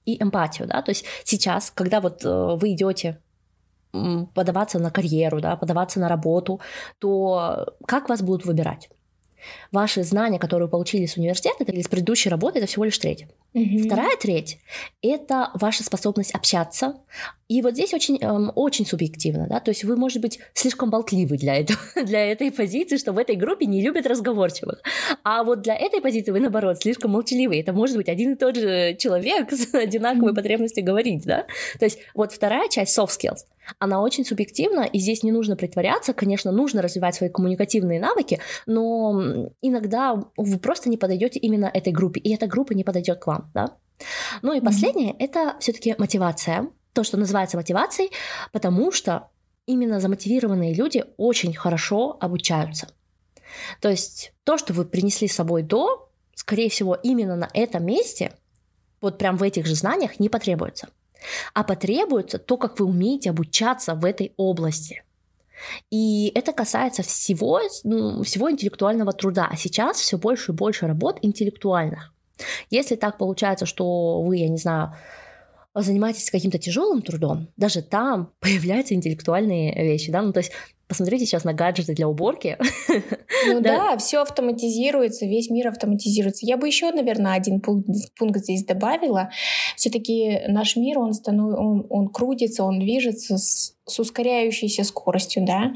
[0.05, 0.83] и эмпатию, да.
[0.83, 3.19] То есть сейчас, когда вот э, вы идете
[4.33, 6.61] подаваться на карьеру, да, подаваться на работу,
[6.99, 8.89] то как вас будут выбирать?
[9.71, 13.25] Ваши знания, которые вы получили с университета или с предыдущей работы, это всего лишь треть.
[13.53, 13.83] Угу.
[13.85, 14.59] Вторая треть–
[15.01, 16.95] это ваша способность общаться.
[17.51, 21.35] И вот здесь очень, эм, очень субъективно, да, то есть вы, может быть, слишком болтливы
[21.35, 24.81] для, этого, для этой позиции, что в этой группе не любят разговорчивых.
[25.25, 27.59] А вот для этой позиции вы, наоборот, слишком молчаливы.
[27.59, 31.45] Это может быть один и тот же человек с одинаковой потребностью говорить, да.
[31.77, 33.39] То есть вот вторая часть– soft skills–
[33.79, 36.13] она очень субъективна, и здесь не нужно притворяться.
[36.13, 42.21] Конечно, нужно развивать свои коммуникативные навыки, но иногда вы просто не подойдете именно этой группе,
[42.21, 43.75] и эта группа не подойдет к вам, да.
[44.41, 45.19] Ну и последнее mm-hmm.
[45.19, 48.11] это все-таки мотивация, то, что называется мотивацией,
[48.51, 49.29] потому что
[49.65, 52.87] именно замотивированные люди очень хорошо обучаются.
[53.79, 58.33] То есть то, что вы принесли с собой до, скорее всего, именно на этом месте,
[59.01, 60.89] вот прям в этих же знаниях не потребуется
[61.53, 65.03] а потребуется то, как вы умеете обучаться в этой области.
[65.91, 69.47] И это касается всего, ну, всего интеллектуального труда.
[69.51, 72.13] А сейчас все больше и больше работ интеллектуальных.
[72.71, 74.95] Если так получается, что вы, я не знаю,
[75.75, 80.51] занимаетесь каким-то тяжелым трудом, даже там появляются интеллектуальные вещи, да, ну то есть
[80.91, 82.57] посмотрите сейчас на гаджеты для уборки.
[83.47, 86.45] Ну да, да все автоматизируется, весь мир автоматизируется.
[86.45, 87.87] Я бы еще, наверное, один пункт,
[88.19, 89.29] пункт здесь добавила.
[89.77, 91.57] Все-таки наш мир, он, станов...
[91.57, 95.71] он, он крутится, он движется с, с ускоряющейся скоростью, да,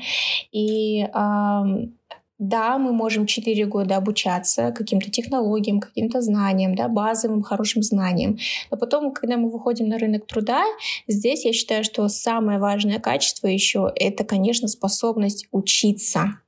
[0.52, 1.98] и эм,
[2.40, 8.38] да, мы можем 4 года обучаться каким-то технологиям, каким-то знаниям, да, базовым хорошим знаниям.
[8.72, 10.64] Но потом, когда мы выходим на рынок труда,
[11.08, 16.40] здесь я считаю, что самое важное качество еще это, конечно, способность учиться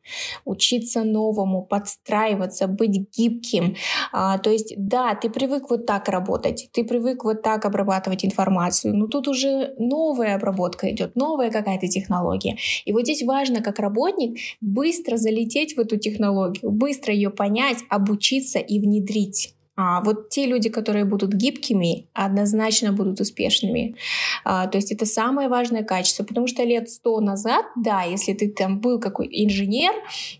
[0.45, 3.75] учиться новому, подстраиваться, быть гибким.
[4.11, 8.95] А, то есть, да, ты привык вот так работать, ты привык вот так обрабатывать информацию,
[8.95, 12.57] но тут уже новая обработка идет, новая какая-то технология.
[12.85, 18.59] И вот здесь важно, как работник, быстро залететь в эту технологию, быстро ее понять, обучиться
[18.59, 23.95] и внедрить А вот те люди, которые будут гибкими, однозначно будут успешными.
[24.43, 28.49] А, то есть это самое важное качество, потому что лет сто назад, да, если ты
[28.49, 29.93] там был какой инженер,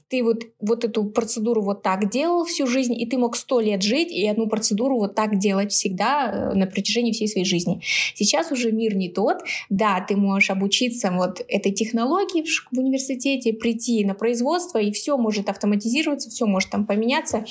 [0.10, 3.84] ты вот, вот эту процедуру вот так делал всю жизнь, и ты мог сто лет
[3.84, 7.82] жить и одну процедуру вот так делать всегда э, на протяжении всей своей жизни.
[8.15, 9.38] Сейчас уже мир не тот.
[9.69, 15.15] Да, ты можешь обучиться вот этой технологии в, в университете, прийти на производство, и все
[15.15, 17.45] может автоматизироваться, все может там поменяться,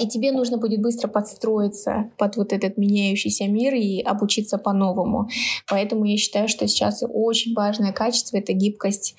[0.00, 5.28] и тебе нужно будет быстро подстроиться под вот этот меняющийся мир и обучиться по-новому.
[5.68, 9.16] Поэтому я считаю, что сейчас очень важное качество— это гибкость,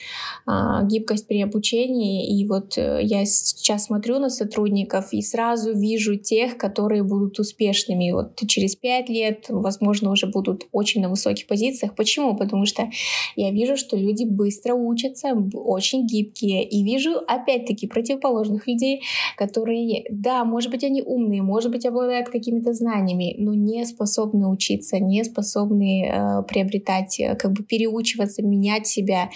[0.48, 2.40] а, гибкость при обучении.
[2.40, 8.12] И вот э, я сейчас смотрю на сотрудников и сразу вижу тех, которые будут успешными.
[8.12, 11.96] Вот через пять лет, возможно, уже будут очень на высоких позициях.
[11.96, 12.36] Почему?
[12.36, 12.90] Потому что
[13.36, 16.68] я вижу, что люди быстро учатся, очень гибкие.
[16.68, 19.04] И вижу, опять-таки, противоположных людей,
[19.38, 25.00] которые, да, может быть, они умные, может быть, обладают какими-то знаниями, но не способны учиться,
[25.00, 29.30] не способны э, приобретать, э, как бы переучиваться, менять себя.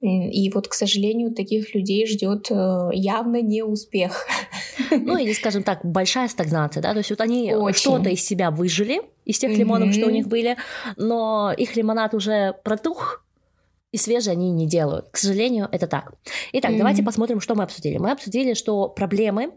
[0.00, 4.26] И вот, к сожалению, таких людей ждет э, явно не успех.
[4.90, 7.78] Ну или, скажем так, большая стагнация, да, то есть вот они Очень.
[7.78, 9.92] что-то из себя выжили, из тех лимонов, mm-hmm.
[9.92, 10.56] что у них были,
[10.96, 13.24] но их лимонад уже протух,
[13.92, 15.08] и свежие они не делают.
[15.10, 16.14] К сожалению, это так.
[16.52, 16.78] Итак, mm-hmm.
[16.78, 17.98] давайте посмотрим, что мы обсудили.
[17.98, 19.52] Мы обсудили, что проблемы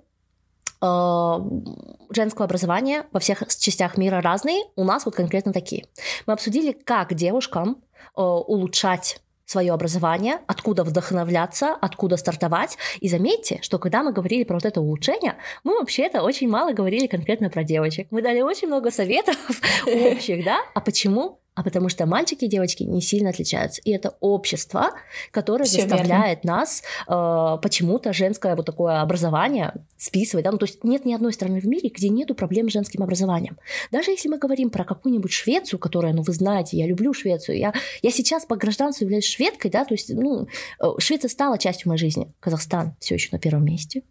[2.10, 5.86] женского образования во всех частях мира разные, у нас вот конкретно такие.
[6.26, 7.78] Мы обсудили, как девушкам
[8.16, 12.78] э, улучшать свое образование, откуда вдохновляться, откуда стартовать.
[13.00, 17.08] И заметьте, что когда мы говорили про вот это улучшение, мы вообще-то очень мало говорили
[17.08, 18.08] конкретно про девочек.
[18.12, 19.38] Мы дали очень много советов
[19.86, 20.58] общих, да?
[20.74, 21.40] А почему?
[21.56, 23.82] А потому что мальчики и девочки не сильно отличаются.
[23.86, 24.92] И это общество,
[25.32, 26.58] которое Всё заставляет верно.
[26.58, 30.44] нас э, почему-то женское вот такое образование списывать.
[30.44, 30.52] Да?
[30.52, 33.58] Ну, то есть нет ни одной страны в мире, где нету проблем с женским образованием.
[33.90, 37.74] Даже если мы говорим про какую-нибудь Швецию, которая, ну вы знаете, я люблю Швецию, я,
[38.02, 40.48] я сейчас по гражданству являюсь шведкой, да, то есть ну,
[40.82, 42.34] э, Швеция стала частью моей жизни.
[42.42, 44.04] Казахстан все еще на первом месте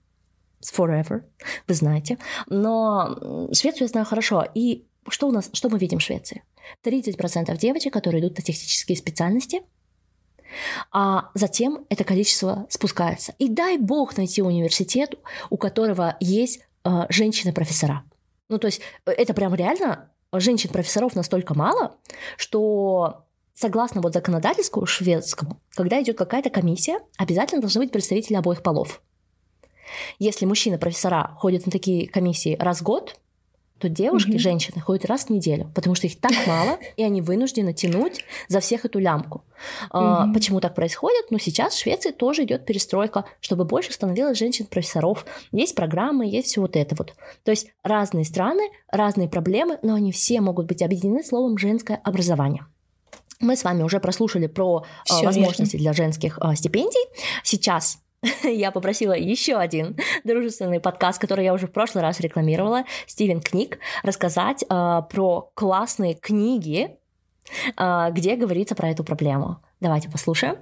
[0.62, 1.22] forever,
[1.68, 2.16] вы знаете.
[2.48, 4.46] Но Швецию я знаю хорошо.
[4.54, 6.42] И что у нас, что мы видим в Швеции?
[6.84, 9.62] 30% девочек, которые идут на технические специальности,
[10.92, 13.34] а затем это количество спускается.
[13.38, 15.14] И дай бог найти университет,
[15.50, 18.04] у которого есть э, женщины-профессора.
[18.48, 21.96] Ну, то есть э, это прям реально женщин-профессоров настолько мало,
[22.36, 23.24] что
[23.54, 29.00] согласно вот законодательству шведскому, когда идет какая-то комиссия, обязательно должны быть представители обоих полов.
[30.18, 33.16] Если мужчины-профессора ходят на такие комиссии раз в год,
[33.78, 34.38] то девушки, mm-hmm.
[34.38, 38.60] женщины ходят раз в неделю, потому что их так мало, и они вынуждены тянуть за
[38.60, 39.44] всех эту лямку.
[39.90, 40.32] Mm-hmm.
[40.32, 41.30] Почему так происходит?
[41.30, 45.26] Ну, сейчас в Швеции тоже идет перестройка, чтобы больше становилось женщин-профессоров.
[45.52, 47.14] Есть программы, есть все вот это вот.
[47.42, 52.66] То есть разные страны, разные проблемы, но они все могут быть объединены словом «женское образование».
[53.40, 55.78] Мы с вами уже прослушали про Всё возможности верно.
[55.78, 57.04] для женских а, стипендий.
[57.42, 57.98] Сейчас
[58.44, 63.78] я попросила еще один дружественный подкаст, который я уже в прошлый раз рекламировала, Стивен Книг,
[64.02, 66.96] рассказать э, про классные книги,
[67.76, 69.58] э, где говорится про эту проблему.
[69.80, 70.56] Давайте послушаем.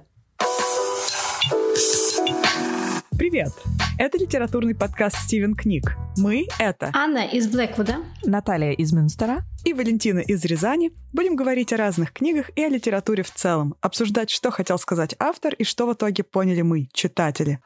[3.17, 3.51] Привет!
[3.99, 5.95] Это литературный подкаст «Стивен Книг».
[6.17, 10.91] Мы— это Анна из Блэквуда, Наталья из Мюнстера и Валентина из Рязани.
[11.13, 15.53] Будем говорить о разных книгах и о литературе в целом, обсуждать, что хотел сказать автор
[15.53, 17.59] и что в итоге поняли мы, читатели.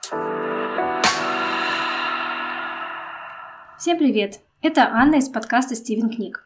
[3.80, 4.42] Всем привет!
[4.62, 6.44] Это Анна из подкаста «Стивен Книг».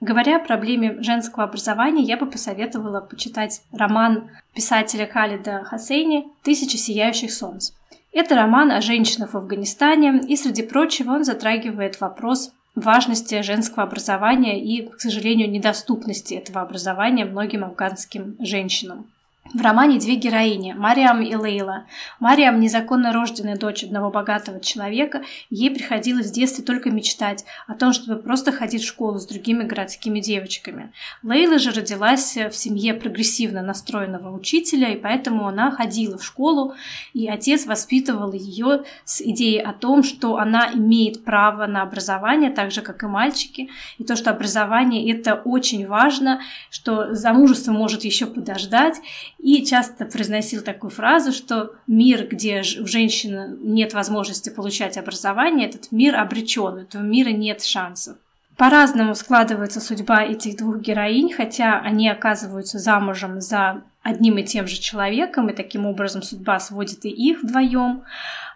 [0.00, 7.32] Говоря о проблеме женского образования, я бы посоветовала почитать роман писателя Халида Хасейни «Тысяча сияющих
[7.32, 7.70] солнц».
[8.14, 14.62] Это роман о женщинах в Афганистане, и, среди прочего, он затрагивает вопрос важности женского образования
[14.62, 19.06] и, к сожалению, недоступности этого образования многим афганским женщинам.
[19.52, 21.84] В романе две героини– Мариам и Лейла.
[22.18, 27.92] Мариам– незаконно рожденная дочь одного богатого человека, ей приходилось в детстве только мечтать о том,
[27.92, 30.92] чтобы просто ходить в школу с другими городскими девочками.
[31.22, 36.72] Лейла же родилась в семье прогрессивно настроенного учителя, и поэтому она ходила в школу,
[37.12, 42.72] и отец воспитывал ее с идеей о том, что она имеет право на образование, так
[42.72, 48.24] же, как и мальчики, и то, что образование– это очень важно, что замужество может еще
[48.24, 48.96] подождать,
[49.44, 55.92] и часто произносил такую фразу, что мир, где у женщины нет возможности получать образование, этот
[55.92, 58.16] мир обречен, этого мира нет шансов.
[58.56, 64.78] По-разному складывается судьба этих двух героинь, хотя они оказываются замужем за одним и тем же
[64.78, 68.04] человеком, и таким образом судьба сводит и их вдвоем.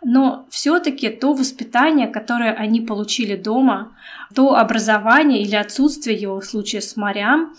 [0.03, 3.93] Но все-таки то воспитание, которое они получили дома,
[4.35, 7.55] то образование или отсутствие его в случае с Мариам,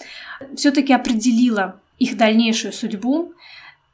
[0.55, 3.33] все-таки определило их дальнейшую судьбу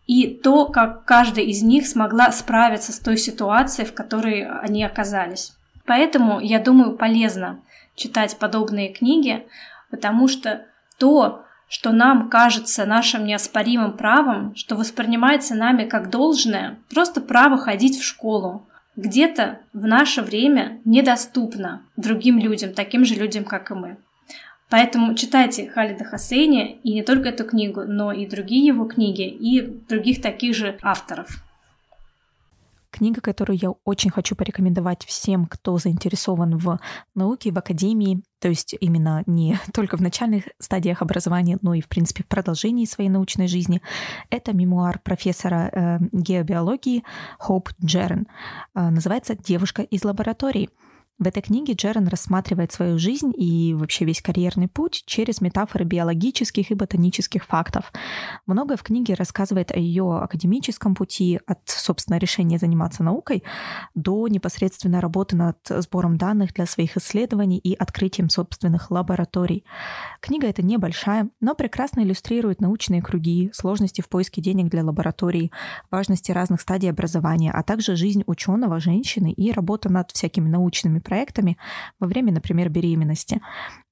[0.08, 5.54] и то, как каждая из них смогла справиться с той ситуацией, в которой они оказались.
[5.86, 7.60] Поэтому, я думаю, полезно
[7.96, 9.46] читать подобные книги,
[9.90, 10.66] потому что
[10.98, 18.00] то, что нам кажется нашим неоспоримым правом, что воспринимается нами как должное, просто право ходить
[18.00, 23.98] в школу, где-то в наше время недоступно другим людям, таким же людям, как и мы.
[24.70, 29.62] Поэтому читайте Халида Хасейни и не только эту книгу, но и другие его книги и
[29.62, 31.44] других таких же авторов.
[32.96, 36.80] Книга, которую я очень хочу порекомендовать всем, кто заинтересован в
[37.14, 41.90] науке, в академии, то есть именно не только в начальных стадиях образования, но и, в
[41.90, 43.82] принципе, в продолжении своей научной жизни,
[44.30, 47.04] это мемуар профессора э, геобиологии
[47.38, 48.28] Хоуп Джерен.
[48.74, 50.70] Э, называется «Девушка из лаборатории».
[51.18, 56.72] В этой книге Джерен рассматривает свою жизнь и вообще весь карьерный путь через метафоры биологических
[56.72, 57.94] и ботанических фактов.
[58.46, 63.44] Многое в книге рассказывает о ее академическом пути, от, собственно, решения заниматься наукой
[63.94, 69.64] до непосредственно работы над сбором данных для своих исследований и открытием собственных лабораторий.
[70.20, 75.54] Книга эта небольшая, но прекрасно иллюстрирует научные круги, сложности в поиске денег для лабораторий,
[75.90, 81.58] важности разных стадий образования, а также жизнь ученого, женщины и работа над всякими научными проектами
[82.00, 83.42] во время, например, беременности.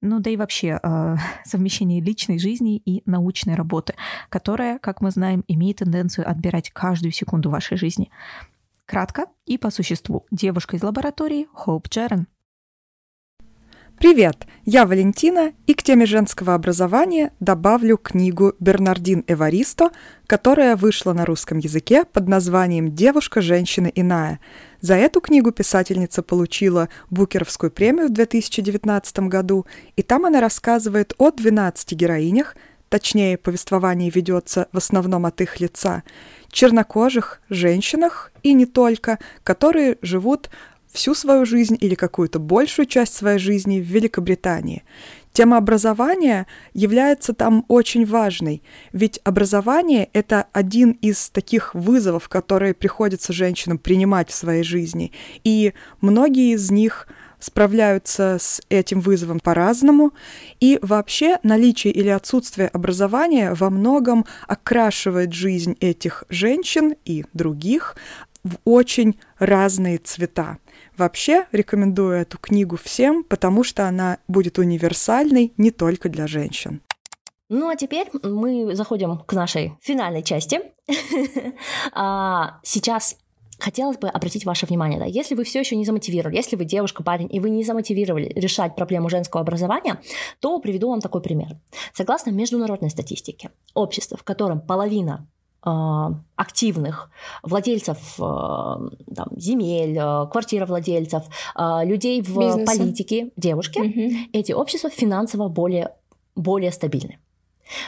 [0.02, 3.94] Ну да и вообще э, совмещение личной жизни и научной работы,
[4.28, 8.10] которая, как мы знаем, имеет тенденцию отбирать каждую секунду вашей жизни.
[8.86, 10.26] Кратко и по существу.
[10.30, 12.26] Девушка из лаборатории Хоуп Джерен.
[13.98, 19.90] Привет, я Валентина, и к теме женского образования добавлю книгу Бернардин Эваристо,
[20.26, 24.40] которая вышла на русском языке под названием «Девушка, женщина иная».
[24.80, 29.64] За эту книгу писательница получила Букеровскую премию в 2019 году,
[29.96, 32.56] и там она рассказывает о 12 героинях,
[32.90, 36.02] точнее, повествование ведется в основном от их лица,
[36.50, 40.50] чернокожих женщинах и не только, которые живут
[40.94, 44.84] всю свою жизнь или какую-то большую часть своей жизни в Великобритании.
[45.32, 53.32] Тема образования является там очень важной, ведь образование— это один из таких вызовов, которые приходится
[53.32, 55.10] женщинам принимать в своей жизни,
[55.42, 57.08] и многие из них
[57.40, 60.12] справляются с этим вызовом по-разному,
[60.60, 67.96] и вообще наличие или отсутствие образования во многом окрашивает жизнь этих женщин и других
[68.44, 70.58] в очень разные цвета.
[70.96, 76.80] Вообще рекомендую эту книгу всем, потому что она будет универсальной не только для женщин.
[77.48, 80.60] Ну а теперь мы заходим к нашей финальной части.
[81.92, 83.16] А, сейчас
[83.58, 87.02] хотелось бы обратить ваше внимание, да, если вы все еще не замотивировали, если вы девушка,
[87.02, 90.00] парень, и вы не замотивировали решать проблему женского образования,
[90.40, 91.56] то приведу вам такой пример.
[91.92, 95.26] Согласно международной статистике, общество, в котором половина
[95.64, 97.10] активных
[97.42, 98.80] владельцев а,
[99.14, 101.24] там, земель, а, квартировладельцев,
[101.82, 102.66] людей в Бизнеса.
[102.66, 104.16] политике, девушки, угу.
[104.32, 105.94] эти общества финансово более,
[106.36, 107.18] более стабильны.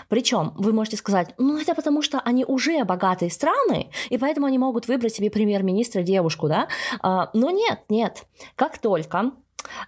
[0.09, 4.59] Причем вы можете сказать, ну это потому что они уже богатые страны, и поэтому они
[4.59, 6.69] могут выбрать себе премьер-министра девушку, да?
[7.03, 8.25] Но нет, нет.
[8.55, 9.33] Как только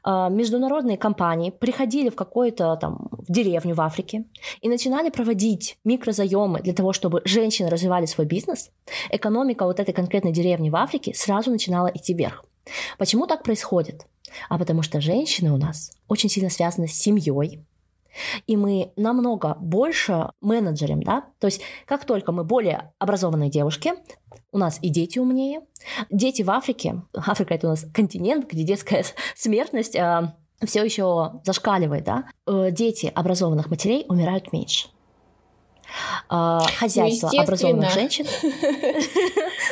[0.04, 4.24] международные компании приходили в какую-то там в деревню в Африке
[4.60, 8.70] и начинали проводить микрозаемы для того, чтобы женщины развивали свой бизнес,
[9.10, 12.44] экономика вот этой конкретной деревни в Африке сразу начинала идти вверх.
[12.98, 14.06] Почему так происходит?
[14.48, 17.64] А потому что женщины у нас очень сильно связаны с семьей,
[18.46, 23.92] и мы намного больше менеджерим, да, то есть как только мы более образованные девушки,
[24.50, 25.60] у нас и дети умнее.
[26.10, 29.04] Дети в Африке, Африка это у нас континент, где детская
[29.34, 30.32] смертность э,
[30.64, 34.88] все еще зашкаливает, да, э, дети образованных матерей умирают меньше.
[36.28, 38.26] А, хозяйство ну, образованных женщин.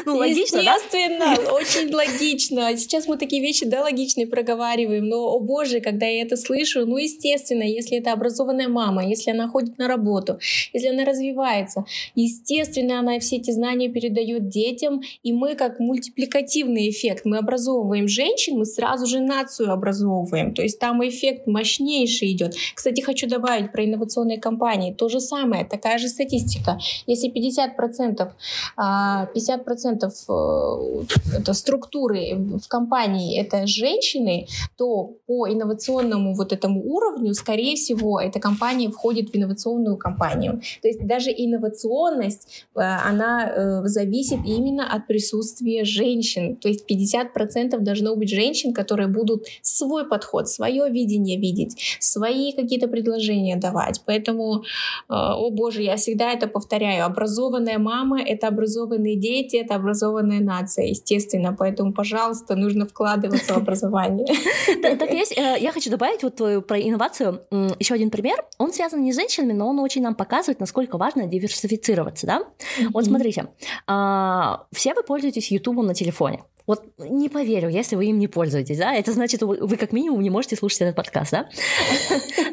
[0.05, 1.53] Ну, логично, Естественно, да?
[1.53, 2.77] очень логично.
[2.77, 6.97] Сейчас мы такие вещи, да, логичные проговариваем, но, о боже, когда я это слышу, ну,
[6.97, 10.39] естественно, если это образованная мама, если она ходит на работу,
[10.73, 17.23] если она развивается, естественно, она все эти знания передает детям, и мы как мультипликативный эффект,
[17.25, 22.55] мы образовываем женщин, мы сразу же нацию образовываем, то есть там эффект мощнейший идет.
[22.75, 26.79] Кстати, хочу добавить про инновационные компании, то же самое, такая же же статистика.
[27.07, 28.31] Если 50%,
[28.79, 34.47] 50% э, это структуры в компании это женщины,
[34.77, 40.61] то по инновационному вот этому уровню, скорее всего, эта компания входит в инновационную компанию.
[40.83, 46.57] То есть даже инновационность, э, она э, зависит именно от присутствия женщин.
[46.57, 52.89] То есть 50% должно быть женщин, которые будут свой подход, свое видение видеть, свои какие-то
[52.89, 54.03] предложения давать.
[54.07, 54.63] Поэтому, э,
[55.09, 57.05] о боже, я всегда это повторяю.
[57.05, 61.55] Образованная мама— это образованные дети, это образованная нация, естественно.
[61.59, 64.27] Поэтому, пожалуйста, нужно вкладываться в образование.
[64.83, 65.37] Так есть.
[65.37, 67.41] Я хочу добавить вот твою про инновацию.
[67.79, 68.45] Еще один пример.
[68.59, 72.43] Он связан не с женщинами, но он очень нам показывает, насколько важно диверсифицироваться, да?
[72.93, 73.49] Вот смотрите,
[73.87, 76.43] а, все вы пользуетесь YouTube на телефоне.
[76.67, 80.31] Вот не поверю, если вы им не пользуетесь, да, это значит, вы как минимум не
[80.31, 81.49] можете слушать этот подкаст, да.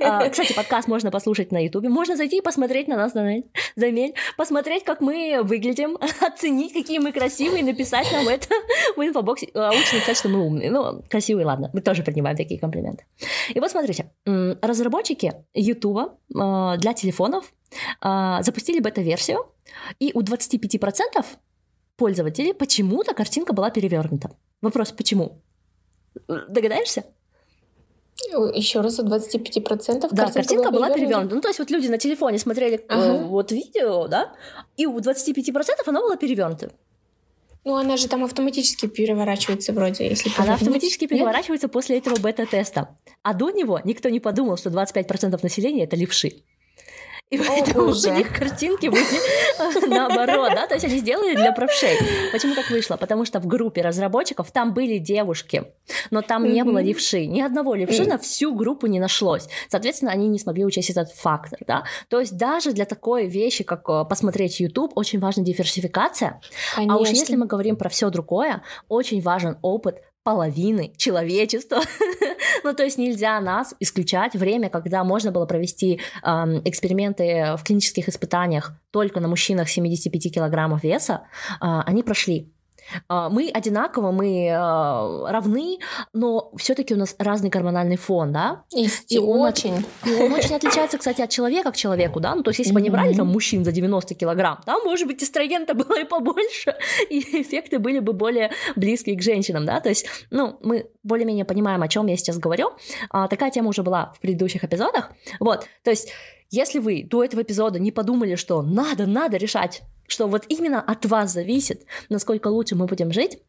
[0.02, 4.84] А, кстати, подкаст можно послушать на Ютубе, можно зайти и посмотреть на нас, Замель, посмотреть,
[4.84, 8.48] как мы выглядим, оценить, какие мы красивые, написать нам это
[8.96, 9.50] в инфобоксе.
[9.54, 13.06] А, лучше написать, что мы умные, ну, красивые, ладно, мы тоже принимаем такие комплименты.
[13.54, 17.52] И вот смотрите, разработчики Ютуба а, для телефонов
[18.02, 19.48] запустили бета-версию,
[20.00, 21.26] и у 25%
[21.96, 24.32] пользователей почему-то картинка была перевернута.
[24.62, 25.42] Вопрос, почему?
[26.28, 27.04] Догадаешься?
[28.54, 31.36] Еще раз, у 25% Да, картинка была, была перевернута.
[31.36, 33.06] Ну, то есть вот люди на телефоне смотрели э, ага.
[33.06, 34.34] э, вот видео, да,
[34.78, 35.54] и у 25%
[35.88, 36.72] она была перевернута.
[37.66, 41.72] Ну, она же там автоматически переворачивается вроде, если Она автоматически переворачивается Нет?
[41.74, 42.98] после этого бета-теста.
[43.22, 46.44] А до него никто не подумал, что 25% населения— это левши.
[47.30, 51.98] И поэтому у них картинки были наоборот, да, то есть они сделали для правшей.
[52.32, 52.96] Почему так вышло?
[52.96, 55.66] Потому что в группе разработчиков там были девушки,
[56.12, 59.48] но там не было левши, ни одного левши на всю группу не нашлось.
[59.68, 61.84] Соответственно, они не смогли учесть этот фактор, да.
[62.08, 66.40] То есть даже для такой вещи, как э, посмотреть YouTube, очень важна диверсификация.
[66.78, 71.82] А уж если мы говорим про все другое, очень важен опыт половины человечества.
[72.64, 74.34] ну, то есть нельзя нас исключать.
[74.36, 76.28] Время, когда можно было провести э,
[76.66, 82.54] эксперименты в клинических испытаниях только на мужчинах 75 килограммов веса, э, они прошли.
[83.08, 85.80] А, мы одинаково, мы а, равны,
[86.14, 88.64] но все-таки у нас разный гормональный фон, да?
[88.76, 89.86] И, он очень.
[90.06, 92.36] И он очень отличается, кстати, от человека к человеку, да?
[92.36, 95.24] Ну, то есть, если бы они брали там мужчин за 90 килограмм, да, может быть,
[95.24, 96.76] эстрогена было и побольше,
[97.10, 99.80] и эффекты были бы более близкие к женщинам, да?
[99.80, 102.72] То есть, ну, мы более-менее понимаем, о чем я сейчас говорю.
[103.10, 105.12] А, такая тема уже была в предыдущих эпизодах.
[105.40, 106.10] Вот, то есть,
[106.54, 111.06] если вы до этого эпизода не подумали, что надо, надо решать что вот именно от
[111.06, 113.40] вас зависит, насколько лучше мы будем жить,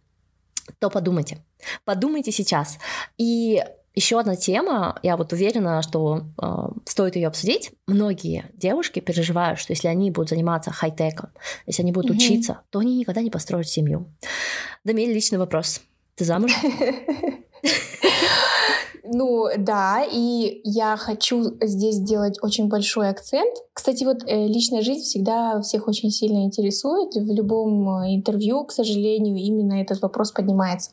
[0.78, 1.44] то подумайте.
[1.84, 2.78] Подумайте сейчас.
[3.18, 3.62] И
[3.94, 6.46] еще одна тема, я вот уверена, что э,
[6.86, 7.72] стоит ее обсудить.
[7.86, 11.30] Многие девушки переживают, что если они будут заниматься хай-теком,
[11.66, 12.18] если они будут угу.
[12.18, 14.09] учиться, то они никогда не построят семью.
[14.84, 15.82] Дамель, личный вопрос.
[16.16, 16.52] Ты замуж?
[19.07, 23.55] Ну да, и я хочу здесь сделать очень большой акцент.
[23.74, 27.14] Кстати, вот э, личная жизнь всегда всех очень сильно интересует.
[27.14, 30.90] В любом э, интервью, к сожалению, именно этот вопрос поднимается.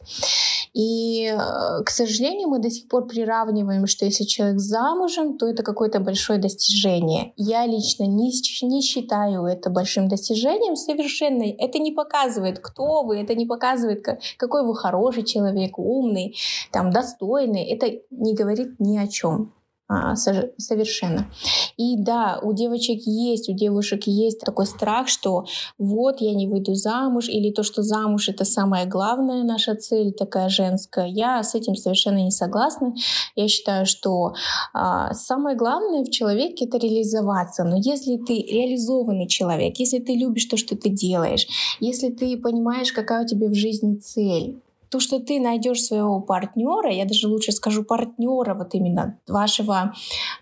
[0.74, 5.64] И, э, к сожалению, мы до сих пор приравниваем, что если человек замужем, то это
[5.64, 7.34] какое-то большое достижение.
[7.38, 8.32] Я лично не,
[8.64, 11.44] не считаю это большим достижением совершенно.
[11.44, 14.06] Это не показывает, кто вы, это не показывает,
[14.38, 16.36] какой вы хороший человек, умный,
[16.72, 17.64] там, достойный.
[17.64, 19.54] Это не говорит ни о чем.
[19.94, 21.30] А, совершенно.
[21.76, 25.44] И да, у девочек есть, у девушек есть такой страх, что
[25.78, 30.48] вот я не выйду замуж, или то, что замуж это самая главная наша цель, такая
[30.48, 31.08] женская.
[31.08, 32.94] Я с этим совершенно не согласна.
[33.36, 34.34] Я считаю, что
[34.74, 37.66] а, самое главное в человеке это реализоваться.
[37.66, 41.48] Но если ты реализованный человек, если ты любишь то, что ты делаешь,
[41.82, 44.62] если ты понимаешь, какая у тебя в жизни цель,
[44.92, 49.94] то, что ты найдешь своего партнера, я даже лучше скажу партнера, вот именно вашего,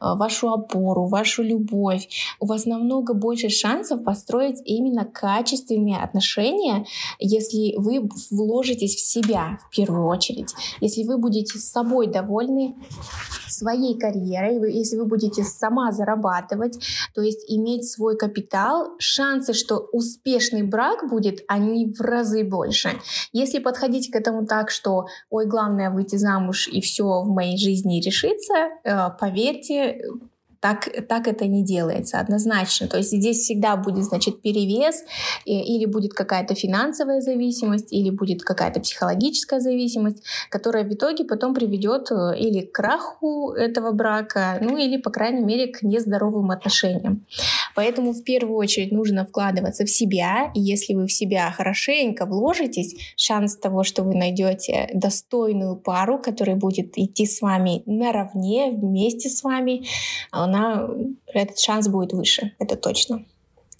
[0.02, 6.86] э, вашу опору, вашу любовь, у вас намного больше шансов построить именно качественные отношения,
[7.20, 12.76] если вы вложитесь в себя в первую очередь, если вы будете с собой довольны,
[13.52, 16.80] своей карьерой, если вы будете сама зарабатывать,
[17.14, 22.92] то есть иметь свой капитал, шансы, что успешный брак будет, они в разы больше.
[23.32, 28.02] Если подходить к этому так, что, ой, главное выйти замуж и все в моей жизни
[28.02, 30.02] решится, э, поверьте,
[30.60, 32.88] Так, так это не делается однозначно.
[32.88, 35.04] То есть здесь всегда будет, значит, перевес,
[35.46, 42.12] или будет какая-то финансовая зависимость, или будет какая-то психологическая зависимость, которая в итоге потом приведет
[42.12, 47.26] э, или к краху этого брака, ну или, по крайней мере, к нездоровым отношениям.
[47.76, 52.96] Поэтому в первую очередь нужно вкладываться в себя, и если вы в себя хорошенько вложитесь,
[53.16, 59.44] шанс того, что вы найдете достойную пару, которая будет идти с вами наравне, вместе с
[59.44, 59.86] вами,
[60.50, 60.90] она,
[61.28, 63.26] этот шанс будет выше, это точно.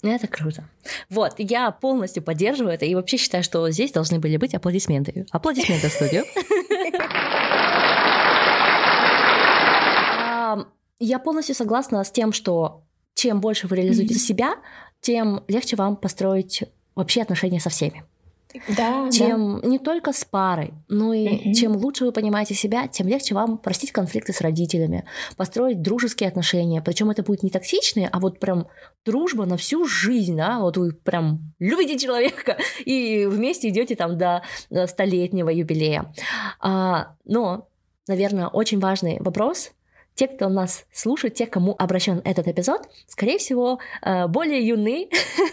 [0.02, 0.64] Это круто.
[1.10, 5.26] Вот, я полностью поддерживаю это и вообще считаю, что здесь должны были быть аплодисменты.
[5.30, 6.24] Аплодисменты в студию.
[11.02, 12.82] Я полностью согласна с тем, что
[13.14, 14.56] чем больше вы реализуете себя,
[15.00, 16.64] тем легче вам построить
[16.94, 18.04] вообще отношения со всеми.
[18.76, 19.68] Да, чем да.
[19.68, 21.54] не только с парой, но и mm-hmm.
[21.54, 25.04] чем лучше вы понимаете себя, тем легче вам простить конфликты с родителями,
[25.36, 26.82] построить дружеские отношения.
[26.82, 28.66] Причем это будет не токсичные, а вот прям
[29.04, 34.42] дружба на всю жизнь, да, вот вы прям любите человека и вместе идете там до
[34.86, 36.12] столетнего юбилея.
[36.60, 37.68] А, но,
[38.08, 39.72] наверное, очень важный вопрос
[40.20, 45.08] те, кто нас слушает, те, кому обращен этот эпизод, скорее всего, э, более юны,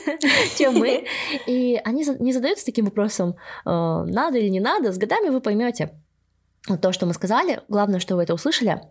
[0.58, 1.06] чем мы.
[1.46, 4.92] И они не задаются таким вопросом, э, надо или не надо.
[4.92, 5.92] С годами вы поймете
[6.82, 7.62] то, что мы сказали.
[7.70, 8.82] Главное, что вы это услышали.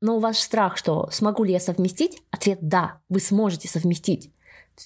[0.00, 2.22] Но у вас страх, что смогу ли я совместить?
[2.30, 4.30] Ответ да, вы сможете совместить.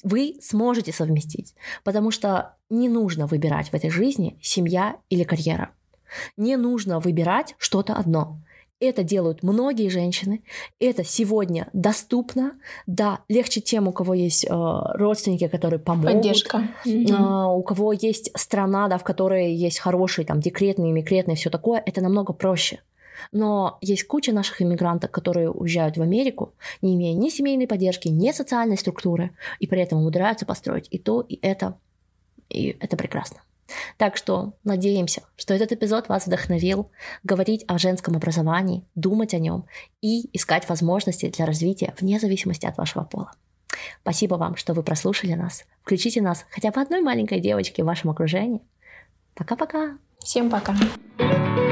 [0.04, 1.54] Вы сможете совместить,
[1.84, 5.72] потому что не нужно выбирать в этой жизни семья или карьера.
[6.38, 8.40] Не нужно выбирать что-то одно.
[8.80, 10.42] Это делают многие женщины.
[10.80, 12.58] Это сегодня доступно.
[12.86, 16.12] Да, легче тем, у кого есть э, родственники, которые помогут.
[16.12, 16.68] Поддержка.
[16.84, 21.82] Э, у кого есть страна, да, в которой есть хорошие там декретные, микретные, все такое.
[21.84, 22.80] Это намного проще.
[23.32, 26.52] Но есть куча наших иммигрантов, которые уезжают в Америку,
[26.82, 31.20] не имея ни семейной поддержки, ни социальной структуры, и при этом умудряются построить и то,
[31.20, 31.78] и это.
[32.48, 33.40] И это прекрасно.
[33.96, 36.90] Так что надеемся, что этот эпизод вас вдохновил
[37.22, 39.66] говорить о женском образовании, думать о нем
[40.00, 43.32] и искать возможности для развития вне зависимости от вашего пола.
[44.02, 45.64] Спасибо вам, что вы прослушали нас.
[45.82, 48.62] Включите нас хотя бы одной маленькой девочке в вашем окружении.
[49.34, 49.98] Пока-пока.
[50.20, 50.74] Всем пока.
[51.18, 51.63] It